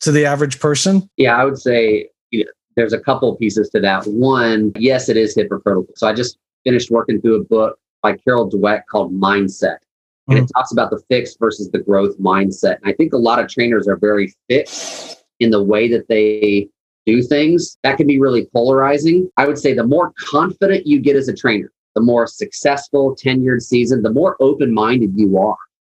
[0.00, 1.08] to the average person.
[1.16, 4.06] Yeah, I would say you know, there's a couple pieces to that.
[4.06, 5.92] One, yes, it is hypocritical.
[5.96, 9.78] So I just finished working through a book by Carol Dweck called Mindset.
[10.28, 10.46] And it hmm.
[10.54, 12.76] talks about the fixed versus the growth mindset.
[12.76, 16.68] And I think a lot of trainers are very fixed in the way that they
[17.04, 17.76] do things.
[17.82, 19.28] That can be really polarizing.
[19.36, 23.62] I would say the more confident you get as a trainer, the more successful, tenured
[23.62, 25.56] season, the more open minded you are.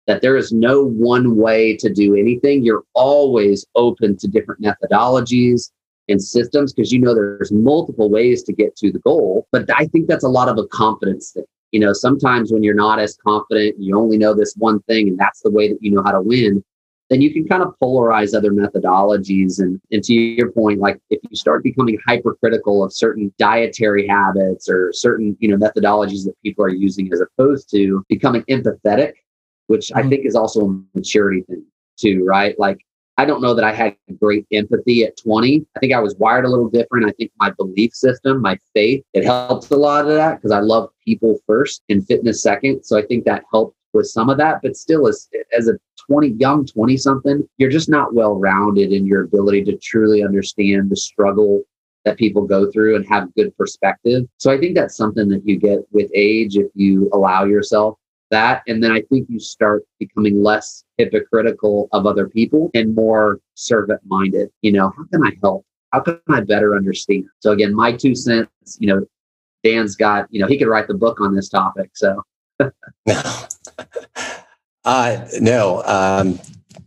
[0.07, 2.63] That there is no one way to do anything.
[2.63, 5.71] You're always open to different methodologies
[6.09, 9.47] and systems because you know there's multiple ways to get to the goal.
[9.51, 11.45] But I think that's a lot of a confidence thing.
[11.71, 15.17] You know, sometimes when you're not as confident, you only know this one thing and
[15.17, 16.63] that's the way that you know how to win,
[17.09, 19.59] then you can kind of polarize other methodologies.
[19.59, 24.67] And, and to your point, like if you start becoming hypercritical of certain dietary habits
[24.69, 29.13] or certain, you know, methodologies that people are using as opposed to becoming empathetic,
[29.67, 30.09] which I Mhm.
[30.09, 31.63] think is also a maturity thing
[31.97, 32.57] too, right?
[32.59, 32.79] Like
[33.19, 35.65] I don't know that I had great empathy at 20.
[35.75, 37.05] I think I was wired a little different.
[37.05, 40.61] I think my belief system, my faith, it helped a lot of that because I
[40.61, 42.85] love people first and fitness second.
[42.85, 44.61] So I think that helped with some of that.
[44.63, 45.77] But still, as as a
[46.07, 50.89] 20 young 20 something, you're just not well rounded in your ability to truly understand
[50.89, 51.63] the struggle
[52.05, 54.23] that people go through and have good perspective.
[54.37, 57.98] So I think that's something that you get with age if you allow yourself
[58.31, 58.63] that.
[58.67, 64.01] And then I think you start becoming less hypocritical of other people and more servant
[64.05, 64.49] minded.
[64.61, 65.65] You know, how can I help?
[65.91, 67.25] How can I better understand?
[67.39, 69.05] So again, my two cents, you know,
[69.63, 71.91] Dan's got, you know, he could write the book on this topic.
[71.93, 72.23] So
[73.05, 73.21] no
[74.85, 76.39] uh, no um,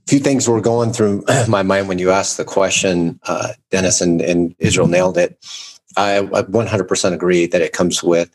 [0.06, 4.20] few things were going through my mind when you asked the question uh, dennis and,
[4.20, 5.38] and israel nailed it
[5.96, 8.34] I, I 100% agree that it comes with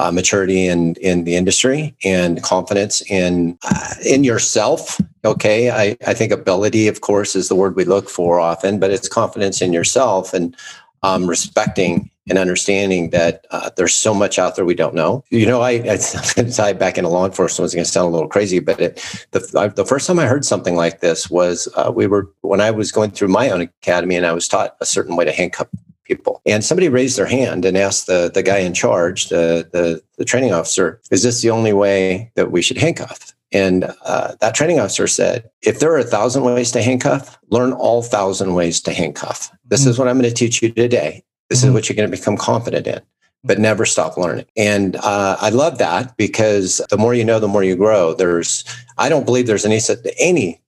[0.00, 4.98] uh, maturity in in the industry and confidence in uh, in yourself.
[5.24, 8.90] Okay, I, I think ability, of course, is the word we look for often, but
[8.90, 10.56] it's confidence in yourself and
[11.02, 15.22] um, respecting and understanding that uh, there's so much out there we don't know.
[15.30, 15.96] You know, I, I
[16.56, 17.66] tie back into law enforcement.
[17.66, 20.26] It's going to sound a little crazy, but it, the I, the first time I
[20.26, 23.60] heard something like this was uh, we were when I was going through my own
[23.60, 25.68] academy, and I was taught a certain way to handcuff
[26.10, 26.42] people.
[26.44, 30.24] And somebody raised their hand and asked the, the guy in charge, the, the, the
[30.24, 33.34] training officer, is this the only way that we should handcuff?
[33.52, 37.72] And uh, that training officer said, if there are a thousand ways to handcuff, learn
[37.72, 39.50] all thousand ways to handcuff.
[39.64, 39.90] This mm-hmm.
[39.90, 41.24] is what I'm going to teach you today.
[41.48, 41.68] This mm-hmm.
[41.68, 43.00] is what you're going to become confident in,
[43.42, 44.46] but never stop learning.
[44.56, 48.14] And uh, I love that because the more you know, the more you grow.
[48.14, 48.64] There's,
[48.98, 49.80] I don't believe there's any
[50.18, 50.60] any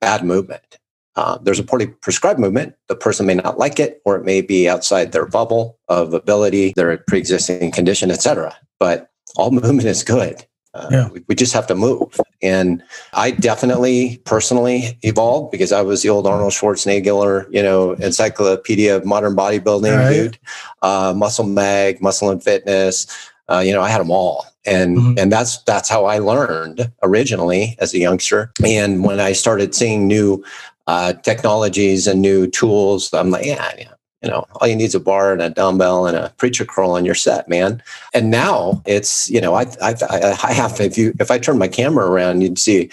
[0.00, 0.78] bad movement.
[1.16, 2.74] Uh, there's a poorly prescribed movement.
[2.86, 6.72] The person may not like it, or it may be outside their bubble of ability,
[6.76, 8.56] their pre-existing condition, etc.
[8.78, 10.44] But all movement is good.
[10.74, 11.08] Uh, yeah.
[11.08, 12.20] we, we, just have to move.
[12.42, 12.82] And
[13.14, 19.04] I definitely personally evolved because I was the old Arnold Schwarzenegger, you know, encyclopedia of
[19.04, 20.12] modern bodybuilding right.
[20.12, 20.38] dude,
[20.82, 23.06] uh, muscle mag, muscle and fitness.
[23.48, 24.46] Uh, you know, I had them all.
[24.66, 25.18] And, mm-hmm.
[25.18, 28.52] and that's, that's how I learned originally as a youngster.
[28.62, 30.44] And when I started seeing new
[30.88, 33.12] uh, technologies and new tools.
[33.12, 36.06] I'm like, yeah, yeah, you know, all you need is a bar and a dumbbell
[36.06, 37.82] and a preacher curl on your set, man.
[38.14, 39.94] And now it's, you know, I, I,
[40.42, 42.90] I have if you, if I turn my camera around, you'd see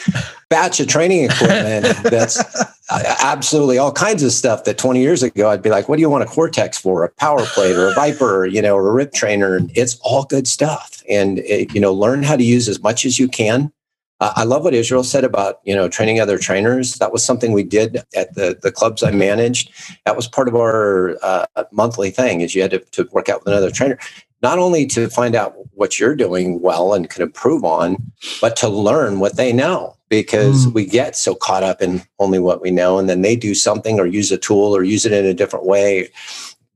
[0.49, 2.43] batch of training equipment that's
[3.23, 6.09] absolutely all kinds of stuff that 20 years ago, I'd be like, what do you
[6.09, 7.05] want a Core-Tex for?
[7.05, 9.61] A power plate or a ViPR, you know, or a rip trainer?
[9.73, 11.01] It's all good stuff.
[11.09, 13.71] And, it, you know, learn how to use as much as you can
[14.21, 16.95] uh, I love what Israel said about you know training other trainers.
[16.95, 19.71] That was something we did at the the clubs I managed.
[20.05, 22.41] That was part of our uh, monthly thing.
[22.41, 23.99] Is you had to, to work out with another trainer,
[24.41, 27.97] not only to find out what you're doing well and can improve on,
[28.41, 29.91] but to learn what they know.
[30.09, 30.73] because Mm.
[30.75, 32.99] we get so caught up in only what we know.
[32.99, 35.65] And then they do something or use a tool or use it in a different
[35.65, 36.09] way,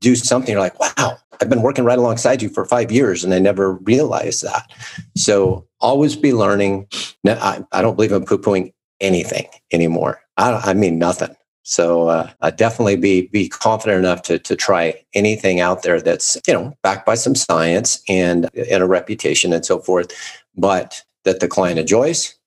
[0.01, 0.51] do something.
[0.53, 3.73] You're like, wow, I've been working right alongside you for five years and I never
[3.73, 4.71] realized that.
[5.15, 6.87] So always be learning.
[7.25, 10.21] I, I don't believe in poo pooing anything anymore.
[10.37, 11.35] I, I mean, nothing.
[11.63, 16.35] So uh, uh, definitely be be confident enough to to try anything out there that's
[16.47, 20.11] you know backed by some science and and a reputation and so forth,
[20.57, 22.38] but that the client enjoys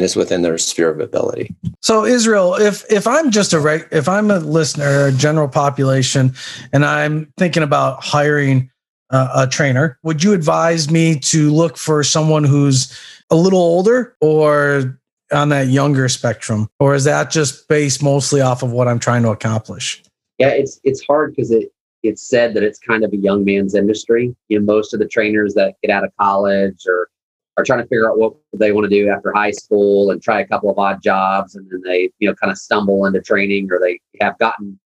[0.00, 1.54] and is within their sphere of ability.
[1.82, 6.32] So Israel, if if I'm just a reg, if I'm a listener, a general population,
[6.72, 8.70] and I'm thinking about hiring
[9.10, 12.98] uh, a trainer, would you advise me to look for someone who's
[13.28, 14.98] a little older or
[15.34, 19.22] on that younger spectrum, or is that just based mostly off of what I'm trying
[19.24, 20.02] to accomplish?
[20.38, 23.74] Yeah, it's it's hard because it it's said that it's kind of a young man's
[23.74, 24.34] industry.
[24.48, 27.10] You know, most of the trainers that get out of college or
[27.56, 30.40] are trying to figure out what they want to do after high school and try
[30.40, 33.68] a couple of odd jobs, and then they you know kind of stumble into training
[33.70, 34.78] or they have gotten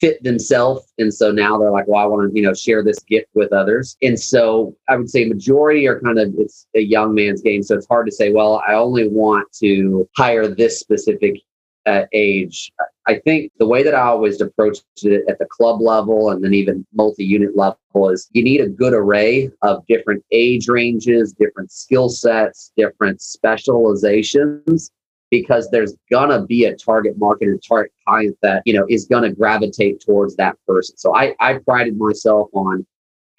[0.00, 3.00] fit themselves, and so now they're like, well, I want to you know share this
[3.00, 7.14] gift with others, and so I would say majority are kind of it's a young
[7.14, 11.40] man's game, so it's hard to say, well, I only want to hire this specific
[11.86, 12.72] uh, age.
[13.06, 16.54] I think the way that I always approached it at the club level and then
[16.54, 21.72] even multi unit level is you need a good array of different age ranges, different
[21.72, 24.90] skill sets, different specializations.
[25.30, 29.32] Because there's gonna be a target market or target client that you know is gonna
[29.32, 30.96] gravitate towards that person.
[30.96, 32.84] So I I prided myself on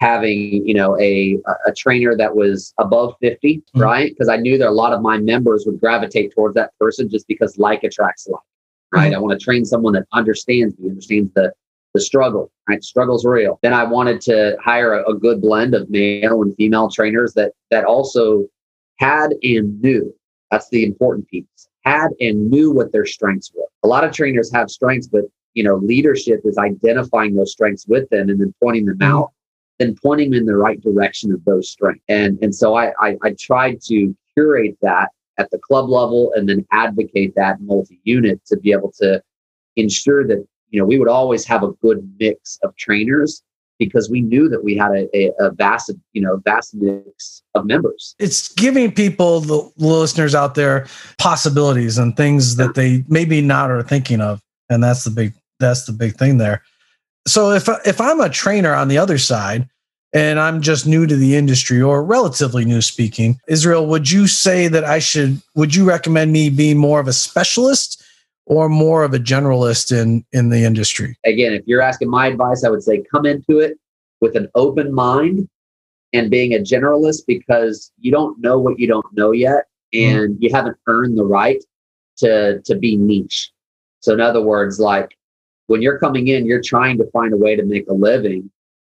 [0.00, 3.80] having you know a a trainer that was above 50 Mhm.
[3.80, 7.08] right because i knew that a lot of my members would gravitate towards that person
[7.08, 8.40] just because like attracts like
[8.92, 9.12] right?
[9.14, 11.52] I want to train someone that understands me understands the
[11.94, 12.82] the struggle right?
[12.82, 13.58] Struggle's real.
[13.62, 17.52] Then i wanted to hire a, a good blend of male and female trainers that
[17.70, 18.46] that also
[18.98, 20.14] had and knew
[20.50, 21.44] that's the important piece
[21.84, 23.66] had and knew what their strengths were.
[23.82, 25.24] A lot of trainers have strengths but
[25.54, 29.06] you know leadership is identifying those strengths with them and then pointing them Mhm.
[29.12, 29.30] out
[29.78, 32.04] then pointing them in the right direction of those strengths.
[32.08, 35.10] And and so I, I I tried to curate that
[35.42, 39.22] at the club level and then advocate that multi-unit to be able to
[39.76, 43.42] ensure that you know we would always have a good mix of trainers
[43.78, 47.66] because we knew that we had a, a, a vast you know vast mix of
[47.66, 48.14] members.
[48.18, 50.86] It's giving people, the listeners out there,
[51.18, 54.40] possibilities and things that they maybe not are thinking of,
[54.70, 56.62] and that's the big that's the big thing there.
[57.26, 59.68] So if if I'm a trainer on the other side
[60.12, 64.68] and I'm just new to the industry or relatively new speaking, Israel, would you say
[64.68, 68.02] that I should would you recommend me being more of a specialist
[68.46, 71.16] or more of a generalist in in the industry?
[71.24, 73.78] Again, if you're asking my advice, I would say come into it
[74.20, 75.48] with an open mind
[76.12, 80.16] and being a generalist because you don't know what you don't know yet mm-hmm.
[80.18, 81.62] and you haven't earned the right
[82.18, 83.50] to to be niche.
[84.00, 85.16] So in other words, like
[85.66, 88.50] when you're coming in, you're trying to find a way to make a living.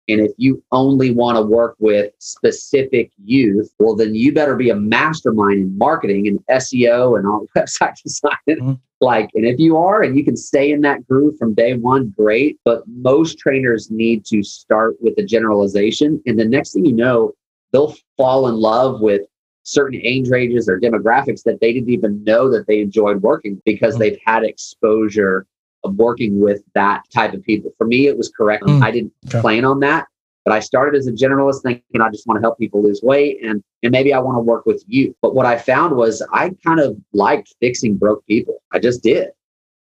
[0.08, 4.70] And if you only want to work with specific youth, well, then you better be
[4.70, 8.32] a mastermind in marketing and SEO and all website design.
[8.48, 8.80] Mhm.
[9.00, 12.12] Like, and if you are and you can stay in that groove from day one,
[12.16, 12.58] great.
[12.64, 16.20] But most trainers need to start with a generalization.
[16.26, 17.32] And the next thing you know,
[17.70, 19.22] they'll fall in love with
[19.62, 23.94] certain age ranges or demographics that they didn't even know that they enjoyed working because
[23.96, 23.98] Mhm.
[23.98, 25.46] they've had exposure
[25.84, 27.72] of working with that type of people.
[27.78, 28.64] For me, it was correct.
[28.64, 28.82] Mm.
[28.82, 29.40] I didn't Okay.
[29.40, 30.06] plan on that,
[30.44, 33.38] but I started as a generalist thinking I just want to help people lose weight
[33.44, 35.14] and and maybe I want to work with you.
[35.22, 38.60] But what I found was I kind of liked fixing broke people.
[38.72, 39.28] I just did.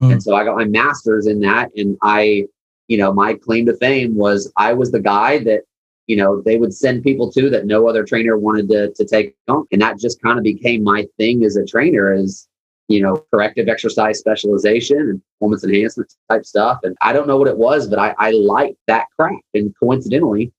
[0.03, 0.13] Mm.
[0.13, 2.45] And so I got my master's in that and I,
[2.87, 5.61] you know, my claim to fame was I was the guy that
[6.05, 9.35] you know they would send people to that no other trainer wanted to, to take
[9.47, 12.47] on and that just kind of became my thing as a trainer is
[12.87, 17.47] you know corrective exercise specialization and performance enhancement type stuff and i don't know what
[17.47, 20.51] it was but i, I liked that craft and coincidentally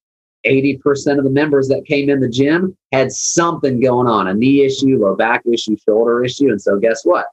[0.46, 4.64] 80% of the members that came in the gym had something going on a knee
[4.64, 7.26] issue low back issue shoulder issue and so guess what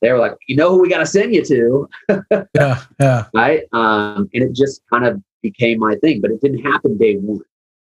[0.00, 1.88] they were like you know who we got to send you to
[2.54, 3.26] Yeah, yeah.
[3.34, 3.62] right?
[3.72, 7.40] Um, and it just kind of became my thing, but it didn't happen day one.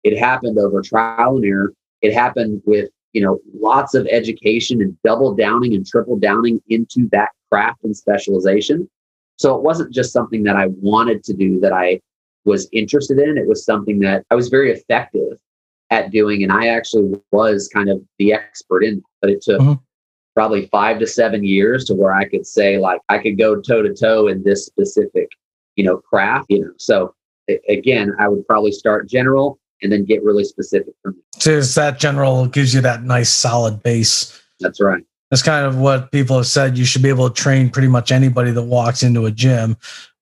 [0.03, 1.73] It happened over trial and error.
[2.01, 7.09] It happened with you know lots of education and double downing and triple downing into
[7.13, 8.89] that craft and specialization.
[9.39, 12.01] So it wasn't just something that I wanted to do that I
[12.45, 13.39] was interested in.
[13.39, 15.39] It was something that I was very effective
[15.91, 19.03] at doing, and I actually was kind of the expert in.
[19.21, 19.81] But it took Mhm.
[20.35, 23.83] probably five to seven years to where I could say like I could go toe
[23.83, 25.29] to toe in this specific,
[25.77, 26.47] you know, craft.
[26.49, 27.15] You know, so
[27.69, 31.41] again, I would probably start general and then get really specific from there.
[31.41, 34.41] So it's that general gives you that nice solid base.
[34.61, 35.05] That's right.
[35.31, 36.77] That's kind of what people have said.
[36.77, 39.77] You should be able to train pretty much anybody that walks into a gym.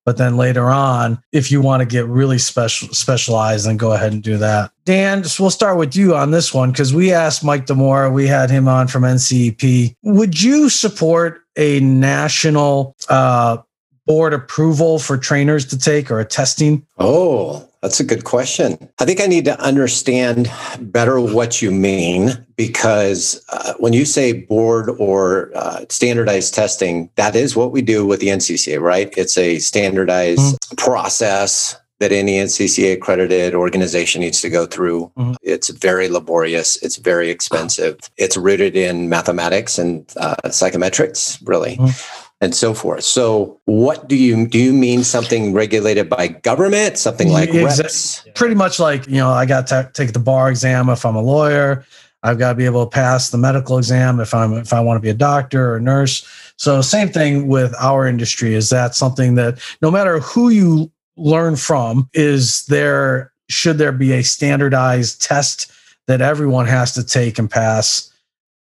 [0.07, 4.13] But then later on, if you want to get really special specialized, then go ahead
[4.13, 4.73] and do that.
[4.85, 8.27] Dan, just we'll start with you on this one because we asked Mike Demora, we
[8.27, 9.95] had him on from NCEP.
[10.03, 13.59] Would you support a national uh,
[14.07, 16.87] board approval for trainers to take or a testing?
[16.99, 18.91] Oh, that's a good question.
[18.99, 20.51] I think I need to understand
[20.81, 27.35] better what you mean because uh, when you say board or uh, standardized testing, that
[27.35, 29.13] is what we do with the NCCA, right?
[29.17, 30.75] It's a standardized mm-hmm.
[30.77, 35.11] process that any NCCA accredited organization needs to go through.
[35.17, 35.35] Mm-hmm.
[35.43, 36.77] It's very laborious.
[36.83, 37.99] It's very expensive.
[38.17, 41.77] It's rooted in mathematics and uh, psychometrics, really.
[41.77, 43.05] Mm-hmm and so forth.
[43.05, 44.59] So, what do you do?
[44.59, 46.99] You mean something regulated by government?
[46.99, 47.83] Something like exactly.
[47.83, 48.27] reps?
[48.35, 51.23] Pretty much like you know, I got to take the bar exam if I'm a
[51.23, 51.85] lawyer.
[52.23, 54.97] I've got to be able to pass the medical exam if I'm if I want
[54.97, 56.27] to be a doctor or a nurse.
[56.57, 58.55] So, same thing with our industry.
[58.55, 64.13] Is that something that no matter who you learn from, is there should there be
[64.13, 65.71] a standardized test
[66.07, 68.10] that everyone has to take and pass?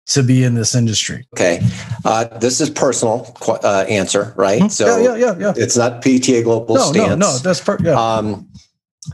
[0.10, 1.26] To be in this industry?
[1.34, 1.62] Okay,
[2.06, 4.62] uh, this is personal uh, answer, right?
[4.62, 4.70] Mm-hmm.
[4.70, 5.54] So yeah, yeah, yeah, yeah.
[5.56, 7.10] It's not PTA global no, stance.
[7.10, 8.00] No, no, that's per- yeah.
[8.00, 8.50] Um,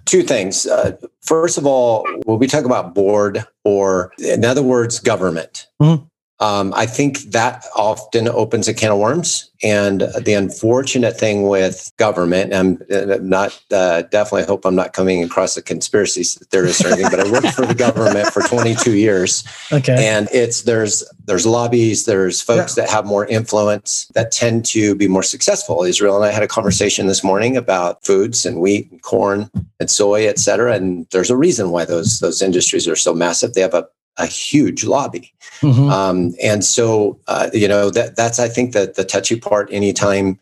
[0.05, 0.65] two things.
[0.65, 6.03] Uh, first of all, when we talk about board, or in other words, government, mm-hmm.
[6.39, 9.49] Um, I think that often opens a can of worms.
[9.63, 12.81] And the unfortunate thing with government, I'm
[13.27, 17.31] not uh, definitely hope I'm not coming across a conspiracy theorist or anything, but I
[17.31, 19.45] worked for the government for 22 years.
[19.71, 20.07] Okay.
[20.07, 22.83] And it's there's there's lobbies, there's folks yeah.
[22.83, 25.83] that have more influence that tend to be more successful.
[25.83, 29.89] Israel and I had a conversation this morning about foods and wheat and corn and
[29.89, 30.73] soy, et cetera.
[30.75, 33.53] And there's a reason why those those industries are so massive.
[33.53, 35.33] They have a a huge lobby.
[35.61, 35.89] Mm-hmm.
[35.89, 40.39] Um, and so, uh, you know, that that's, I think that the touchy part anytime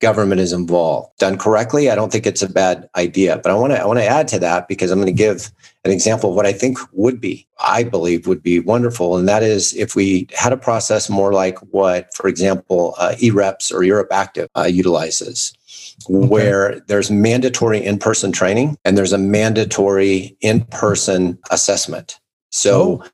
[0.00, 3.72] government is involved done correctly, I don't think it's a bad idea, but I want
[3.72, 5.50] to, I want to add to that because I'm going to give
[5.84, 9.16] an example of what I think would be, I believe would be wonderful.
[9.16, 13.72] And that is if we had a process more like what, for example, uh, EREPS
[13.72, 15.56] or Europe Active uh, utilizes.
[16.10, 16.26] Okay.
[16.26, 22.18] where there's mandatory in-person training and there's a mandatory in-person assessment
[22.54, 23.04] so oh.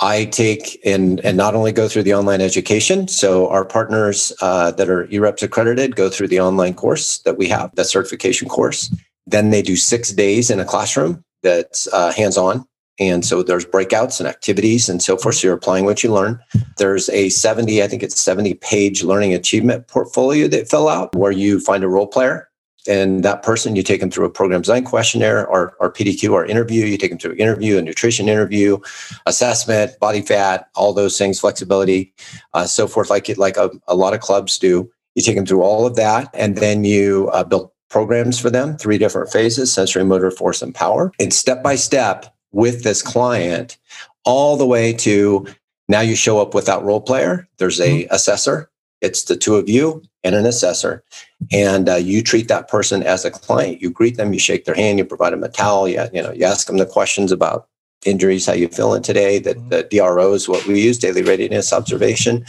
[0.00, 3.06] I take and and not only go through the online education.
[3.08, 7.48] So our partners uh, that are EREPS accredited go through the online course that we
[7.48, 8.94] have, that certification course.
[9.26, 12.66] Then they do six days in a classroom that's uh, hands-on.
[13.00, 15.36] And so there's breakouts and activities and so forth.
[15.36, 16.40] So you're applying what you learn.
[16.78, 21.30] There's a 70, I think it's 70 page learning achievement portfolio that fill out where
[21.30, 22.47] you find a role player
[22.88, 26.44] and that person you take them through a program design questionnaire or, or pdq or
[26.44, 26.86] interview.
[26.86, 28.78] You take them through an interview a nutrition interview
[29.26, 32.12] assessment body fat all those things flexibility
[32.54, 34.90] uh, so forth like like a, a, lot of clubs do.
[35.14, 38.76] You take them through all of that and then you uh, build programs for them
[38.76, 41.12] three different phases sensory motor force and power.
[41.20, 43.76] And step by step with this client
[44.24, 45.46] all the way to
[45.88, 47.48] now you show up with that role player.
[47.58, 48.14] There's a mm-hmm.
[48.14, 48.70] assessor.
[49.00, 51.02] It's the two of you and an assessor.
[51.50, 53.80] And uh, you treat that person as a client.
[53.80, 56.32] You greet them, you shake their hand, you provide them a towel, you, you know,
[56.32, 57.66] you ask them the questions about
[58.04, 59.68] injuries, how you feeling today, the, mm-hmm.
[59.70, 62.44] the DROs, what we use, daily readiness observation.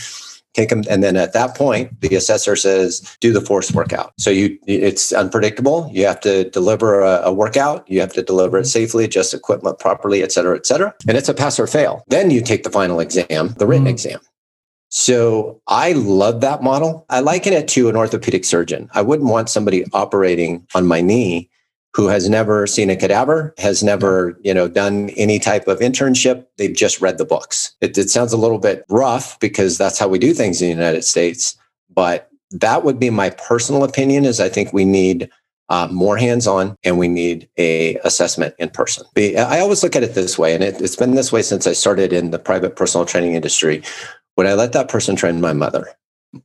[0.56, 4.32] Take them, and then at that point, the assessor says, "Do the force workout." So
[4.32, 5.88] you, it's unpredictable.
[5.94, 7.88] You have to deliver a, a workout.
[7.88, 8.80] You have to deliver it mm-hmm.
[8.80, 10.96] safely, adjust equipment properly, et cetera, et cetera.
[11.08, 12.04] And it's a pass or fail.
[12.08, 13.92] Then you take the final exam, the written mm.
[13.92, 14.20] exam.
[14.90, 17.06] So I love that model.
[17.10, 18.90] I liken it to an orthopedic surgeon.
[18.94, 21.50] I wouldn't want somebody operating on my knee
[21.96, 26.46] who has never seen a cadaver, has never, you know, done any type of internship.
[26.58, 27.74] They've just read the books.
[27.82, 30.76] It, it sounds a little bit rough because that's how we do things in the
[30.76, 31.58] United States.
[31.94, 35.30] But that would be my personal opinion is I think we need
[35.70, 39.06] uh, more hands-on and we need a assessment in person.
[39.16, 41.74] I always look at it this way, and it, it's been this way since I
[41.74, 43.84] started in the private personal training industry
[44.40, 45.86] would I let that person train my mother?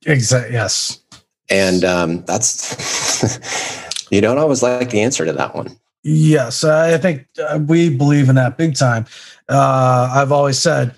[0.05, 0.55] Exactly.
[0.55, 1.01] Yes.
[1.49, 5.79] And um, that's, you don't always like the answer to that one.
[6.03, 6.65] Yes.
[6.65, 9.07] I think uh, we believe in that big time.
[9.49, 10.93] Uh, I've always said,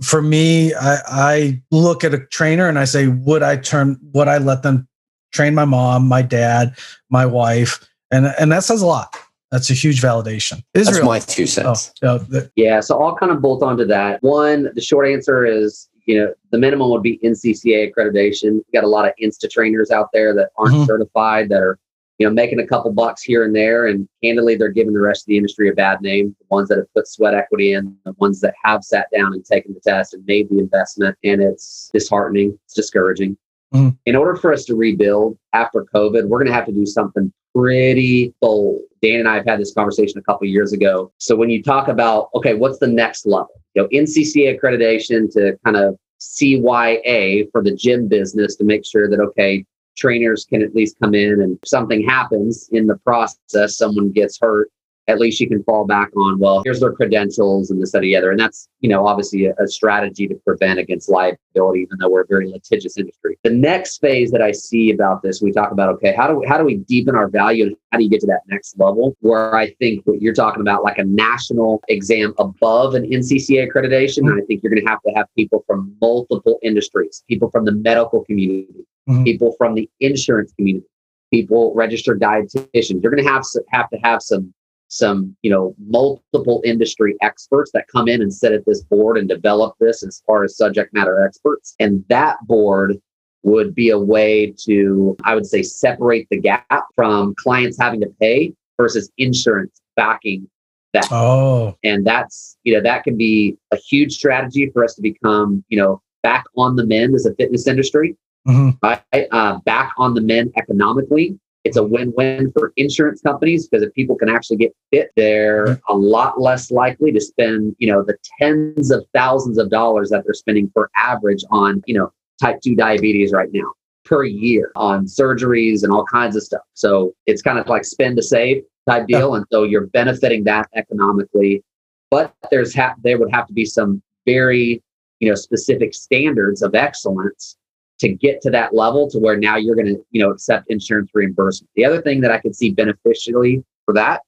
[0.00, 4.28] for me, I, I look at a trainer and I say, would I turn, would
[4.28, 4.86] I let them
[5.32, 6.76] train my mom, my dad,
[7.10, 7.84] my wife?
[8.12, 9.16] And, and that says a lot.
[9.50, 10.62] That's a huge validation.
[10.74, 11.10] Israel.
[11.10, 11.92] That's my two cents.
[12.04, 12.78] Oh, the, yeah.
[12.78, 14.22] So I'll kind of bolt onto that.
[14.22, 18.54] One, the short answer is you know, the minimum would be NCCA accreditation.
[18.54, 20.84] We got a lot of Insta trainers out there that aren't mm-hmm.
[20.84, 21.78] certified that are
[22.18, 23.86] you know, making a couple bucks here and there.
[23.86, 26.34] And candidly, they're giving the rest of the industry a bad name.
[26.38, 29.44] The ones that have put sweat equity in, the ones that have sat down and
[29.44, 31.16] taken the test and made the investment.
[31.24, 33.36] And it's disheartening, it's discouraging.
[33.76, 33.98] Mm.
[34.06, 37.32] In order for us to rebuild after COVID, we're going to have to do something
[37.54, 38.80] pretty bold.
[39.02, 41.12] Dan and I have had this conversation a couple years ago.
[41.18, 43.60] So when you talk about, okay, what's the next level?
[43.74, 49.08] You know, NCCA accreditation to kind of CYA for the gym business to make sure
[49.08, 49.64] that, okay,
[49.96, 54.38] trainers can at least come in and if something happens in the process, someone gets
[54.40, 54.70] hurt,
[55.08, 58.16] at least you can fall back on, well, here's their credentials and this, that, the
[58.16, 58.30] other.
[58.30, 62.22] And that's, you know, obviously a, a, strategy to prevent against liability, even though we're
[62.22, 63.38] a very litigious industry.
[63.44, 66.46] The next phase that I see about this, we talk about, okay, how do we,
[66.46, 69.16] how do we deepen our value and how do you get to that next level
[69.20, 74.18] where I think what you're talking about, like a national exam above an NCCA accreditation.
[74.18, 74.28] Mm-hmm.
[74.28, 77.64] And I think you're going to have to have people from multiple industries, people from
[77.64, 79.22] the medical community, mm-hmm.
[79.22, 80.86] people from the insurance community,
[81.32, 83.02] people registered dietitians.
[83.02, 84.52] You're going to have, have to have some
[84.96, 89.28] some you know multiple industry experts that come in and sit at this board and
[89.28, 91.74] develop this as far as subject matter experts.
[91.78, 92.96] And that board
[93.42, 96.66] would be a way to i would say separate the gap
[96.96, 100.48] from clients having to pay versus insurance backing
[100.96, 101.12] that.
[101.12, 101.76] Oh.
[101.84, 105.78] And that's you know that can be a huge strategy for us to become you
[105.78, 108.16] know back on the men as a fitness industry.
[108.46, 108.78] Mm-hmm.
[108.80, 109.26] right?
[109.32, 111.36] Uh, back on the men economically
[111.66, 115.92] it's a win-win for insurance companies because if people can actually get fit, they're mm-hmm.
[115.92, 120.22] a lot less likely to spend, you know, the tens of thousands of dollars that
[120.24, 123.72] they're spending per average on, you know, type 2 diabetes right now
[124.04, 126.62] per year on surgeries and all kinds of stuff.
[126.74, 129.34] So it's kind of like spend to save type deal.
[129.34, 131.64] And so you're benefiting that economically.
[132.12, 134.80] But there's ha- there would have to be some very,
[135.18, 137.56] you know, specific standards of excellence
[137.98, 141.10] to get to that level to where now you're going to you know accept insurance
[141.14, 144.22] reimbursement the other thing that i could see beneficially for that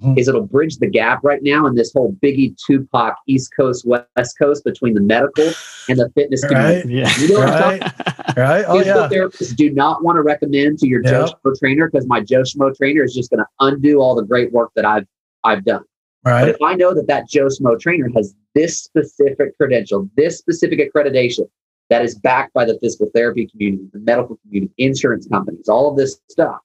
[0.00, 0.16] mm-hmm.
[0.18, 4.38] is it'll bridge the gap right now in this whole biggie tupac east coast west
[4.38, 5.50] coast between the medical
[5.88, 6.82] and the fitness right.
[6.82, 7.16] community yeah.
[7.18, 7.82] you know right
[8.36, 11.12] right oh yeah therapists do not want to recommend to your yep.
[11.12, 14.24] joe schmo trainer because my joe schmo trainer is just going to undo all the
[14.24, 15.06] great work that i've
[15.44, 15.84] i've done
[16.24, 16.40] Right.
[16.42, 20.80] But if I know that that Joe Smo trainer has this specific credential, this specific
[20.80, 21.48] accreditation,
[21.90, 25.96] that is backed by the physical therapy community, the medical community, insurance companies, all of
[25.96, 26.58] this stuff,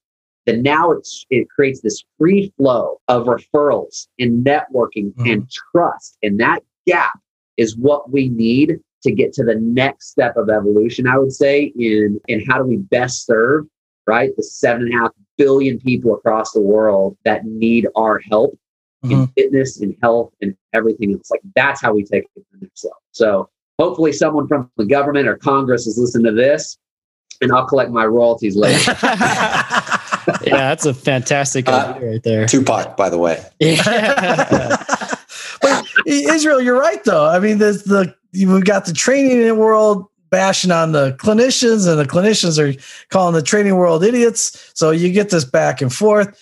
[0.45, 5.25] then now it's, it creates this free flow of referrals and networking mm-hmm.
[5.25, 6.17] and trust.
[6.21, 7.17] And that gap
[7.57, 11.73] is what we need to get to the next step of evolution, I would say,
[11.77, 13.65] in, in how do we best serve,
[14.07, 14.31] right?
[14.35, 18.57] The seven and a half billion people across the world that need our help
[19.03, 19.13] mm-hmm.
[19.13, 21.29] in fitness and health and everything else.
[21.31, 22.97] Like that's how we take it to the next level.
[23.11, 23.49] So
[23.79, 26.77] hopefully someone from the government or Congress is listening to this
[27.41, 28.95] and I'll collect my royalties later.
[29.01, 32.47] yeah, that's a fantastic uh, idea right there.
[32.47, 33.43] Tupac, by the way.
[33.59, 34.77] Yeah.
[35.61, 37.25] but Israel, you're right though.
[37.25, 42.05] I mean, there's the we've got the training world bashing on the clinicians, and the
[42.05, 44.71] clinicians are calling the training world idiots.
[44.73, 46.41] So you get this back and forth.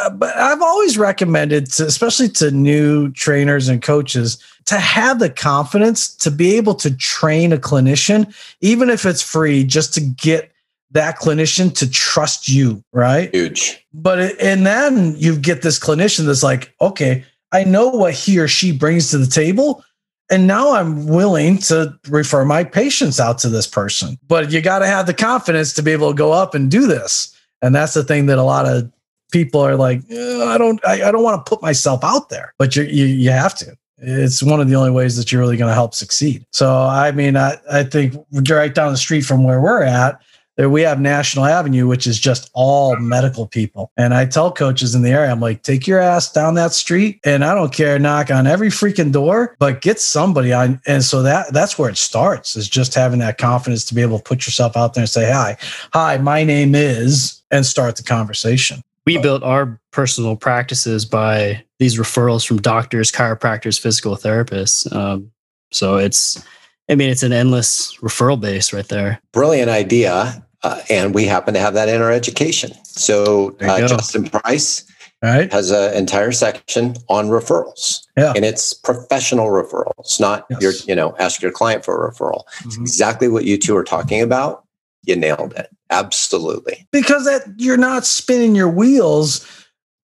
[0.00, 5.28] Uh, but I've always recommended, to, especially to new trainers and coaches, to have the
[5.30, 10.52] confidence to be able to train a clinician, even if it's free, just to get
[10.92, 13.34] that clinician to trust you, right?
[13.34, 13.86] Huge.
[13.92, 18.38] But it, and then you get this clinician that's like, okay, I know what he
[18.38, 19.84] or she brings to the table.
[20.30, 24.16] And now I'm willing to refer my patients out to this person.
[24.28, 26.86] But you got to have the confidence to be able to go up and do
[26.86, 27.36] this.
[27.60, 28.90] And that's the thing that a lot of
[29.30, 32.76] people are like, I don't, I, I don't want to put myself out there, but
[32.76, 33.76] you, you, have to.
[33.98, 36.44] It's one of the only ways that you're really going to help succeed.
[36.52, 38.14] So, I mean, I, I think
[38.48, 40.20] right down the street from where we're at,
[40.68, 43.90] we have National Avenue, which is just all medical people.
[43.96, 47.20] And I tell coaches in the area, I'm like, take your ass down that street,
[47.24, 50.80] and I don't care, knock on every freaking door, but get somebody on.
[50.86, 54.18] And so that that's where it starts is just having that confidence to be able
[54.18, 55.56] to put yourself out there and say, hi,
[55.92, 61.98] hi, my name is, and start the conversation we built our personal practices by these
[61.98, 64.90] referrals from doctors, chiropractors, physical therapists.
[64.94, 65.32] Um,
[65.72, 66.42] so it's,
[66.88, 69.20] I mean, it's an endless referral base right there.
[69.32, 70.46] Brilliant idea.
[70.62, 72.72] Uh, and we happen to have that in our education.
[72.84, 74.84] So uh, Justin Price
[75.22, 75.50] right.
[75.50, 78.06] has an entire section on referrals.
[78.16, 78.34] Yeah.
[78.36, 80.60] And it's professional referrals, not yes.
[80.60, 82.44] your, you know, ask your client for a referral.
[82.62, 82.82] Mm-hmm.
[82.82, 84.64] exactly what you two are talking about.
[85.04, 85.70] You nailed it.
[85.90, 86.86] Absolutely.
[86.92, 89.46] Because that you're not spinning your wheels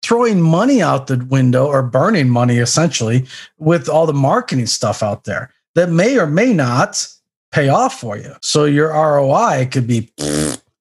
[0.02, 3.26] throwing money out the window or burning money essentially
[3.58, 7.08] with all the marketing stuff out there that may or may not
[7.52, 8.34] pay off for you.
[8.42, 10.12] So your ROI could be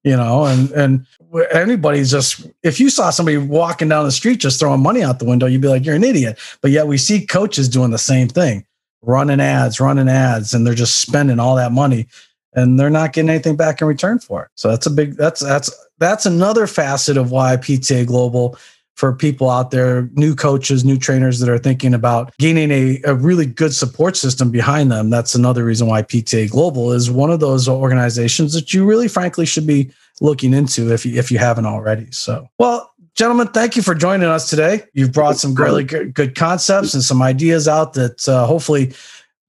[0.03, 1.05] you know, and and
[1.51, 5.25] anybody's just if you saw somebody walking down the street just throwing money out the
[5.25, 6.37] window, you'd be like, you're an idiot.
[6.61, 8.65] But yet we see coaches doing the same thing,
[9.01, 12.07] running ads, running ads, and they're just spending all that money
[12.55, 14.51] and they're not getting anything back in return for it.
[14.55, 18.57] So that's a big that's that's that's another facet of why PTA Global
[18.95, 23.15] for people out there, new coaches, new trainers that are thinking about gaining a, a
[23.15, 25.09] really good support system behind them.
[25.09, 29.47] That's another reason why PTA Global is one of those organizations that you really frankly
[29.47, 29.91] should be
[30.21, 32.11] looking into if you if you haven't already.
[32.11, 34.83] So well, gentlemen, thank you for joining us today.
[34.93, 38.93] You've brought some really good, good concepts and some ideas out that uh, hopefully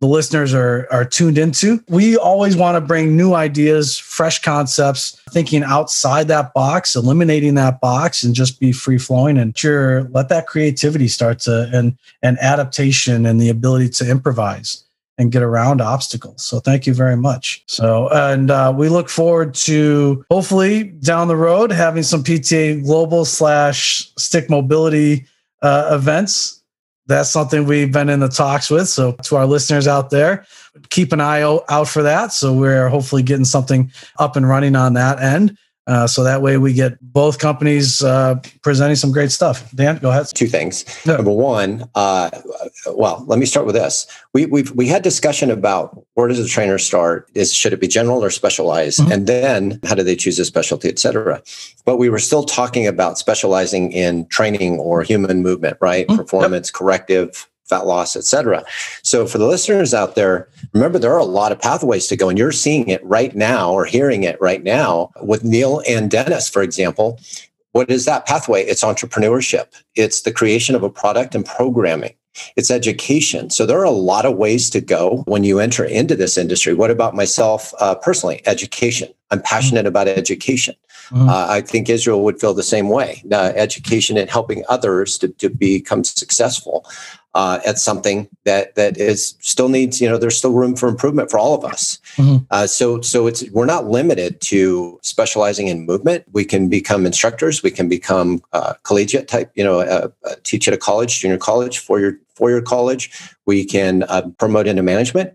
[0.04, 1.82] the listeners are are tuned into.
[1.88, 7.80] We always want to bring new ideas, fresh concepts, thinking outside that box, eliminating that
[7.80, 12.36] box, and just be free flowing and sure let that creativity start to and and
[12.40, 14.84] adaptation and the ability to improvise
[15.16, 16.42] and get around obstacles.
[16.42, 17.62] So thank you very much.
[17.66, 23.24] So and uh, we look forward to hopefully down the road having some PTA global
[23.24, 25.24] slash stick mobility
[25.62, 26.60] uh, events
[27.06, 28.88] that's something we've been in the talks with.
[28.88, 30.46] So to our listeners out there,
[30.90, 32.32] keep an eye out for that.
[32.32, 35.58] So we're hopefully getting something up and running on that end.
[35.86, 39.70] Uh, so that way we get both companies uh, presenting some great stuff.
[39.72, 40.26] Dan, go ahead.
[40.34, 40.84] Two things.
[41.04, 42.30] Number one, uh,
[42.86, 44.06] well, let me start with this.
[44.32, 47.28] We we we had discussion about where does the trainer start?
[47.34, 49.00] Is should it be general or specialized?
[49.00, 49.12] Mm-hmm.
[49.12, 51.42] And then how do they choose a specialty, et cetera?
[51.84, 56.06] But we were still talking about specializing in training or human movement, right?
[56.06, 56.16] Mm-hmm.
[56.16, 56.74] Performance, yep.
[56.74, 58.64] corrective, fat loss, et cetera.
[59.02, 62.28] So for the listeners out there, remember there are a lot of pathways to go,
[62.28, 66.48] and you're seeing it right now or hearing it right now with Neil and Dennis,
[66.48, 67.18] for example.
[67.72, 68.64] What is that pathway?
[68.64, 69.66] It's entrepreneurship.
[69.96, 72.14] It's the creation of a product and programming.
[72.56, 73.50] It's education.
[73.50, 76.74] So there are a lot of ways to go when you enter into this industry.
[76.74, 78.42] What about myself uh, personally?
[78.46, 79.08] Education.
[79.30, 80.74] I'm passionate about education.
[81.10, 81.28] Mm-hmm.
[81.28, 83.22] Uh, I think Israel would feel the same way.
[83.30, 86.86] Uh, education and helping others to, to become successful
[87.34, 91.30] uh, at something that that is still needs you know there's still room for improvement
[91.30, 92.44] for all of us mm-hmm.
[92.50, 97.62] uh, so so it's we're not limited to specializing in movement we can become instructors
[97.62, 100.08] we can become uh, collegiate type you know uh,
[100.44, 103.10] teach at a college junior college four year four year college
[103.46, 105.32] we can uh, promote into management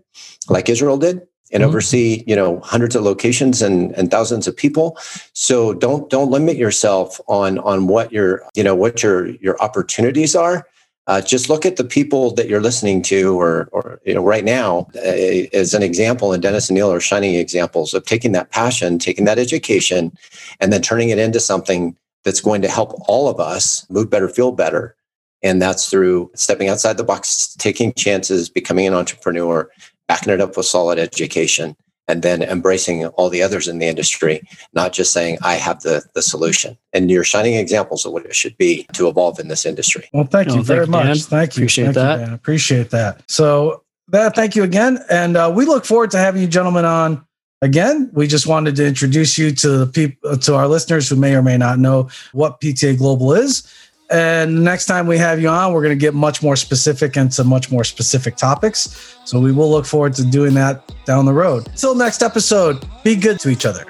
[0.48, 1.68] like israel did and mm-hmm.
[1.68, 4.96] oversee you know hundreds of locations and, and thousands of people
[5.32, 10.34] so don't don't limit yourself on on what your you know what your your opportunities
[10.34, 10.66] are
[11.10, 14.44] uh, just look at the people that you're listening to, or, or you know, right
[14.44, 16.32] now, uh, as an example.
[16.32, 20.16] And Dennis and Neil are shining examples of taking that passion, taking that education,
[20.60, 24.28] and then turning it into something that's going to help all of us move better,
[24.28, 24.94] feel better.
[25.42, 29.68] And that's through stepping outside the box, taking chances, becoming an entrepreneur,
[30.10, 31.76] backing it up with solid education,
[32.08, 34.42] and then embracing all the others in the industry,
[34.72, 36.76] not just saying, I have the, the solution.
[36.92, 40.10] And you're shining examples of what it should be to evolve in this industry.
[40.12, 41.04] Well, thank no, you very thank much.
[41.04, 41.16] Dan.
[41.16, 41.60] Thank you.
[41.60, 42.26] Appreciate thank that.
[42.26, 43.22] You, Appreciate that.
[43.30, 44.98] So, that, thank you again.
[45.08, 47.24] And uh, we look forward to having you gentlemen on
[47.62, 48.10] again.
[48.12, 51.42] We just wanted to introduce you to the people, to our listeners who may or
[51.42, 53.72] may not know what PTA Global is
[54.10, 57.44] and next time we have you on, we're going to get much more specific into
[57.44, 59.16] much more specific topics.
[59.24, 61.68] So we will look forward to doing that down the road.
[61.68, 63.86] Until next episode, be good to each other.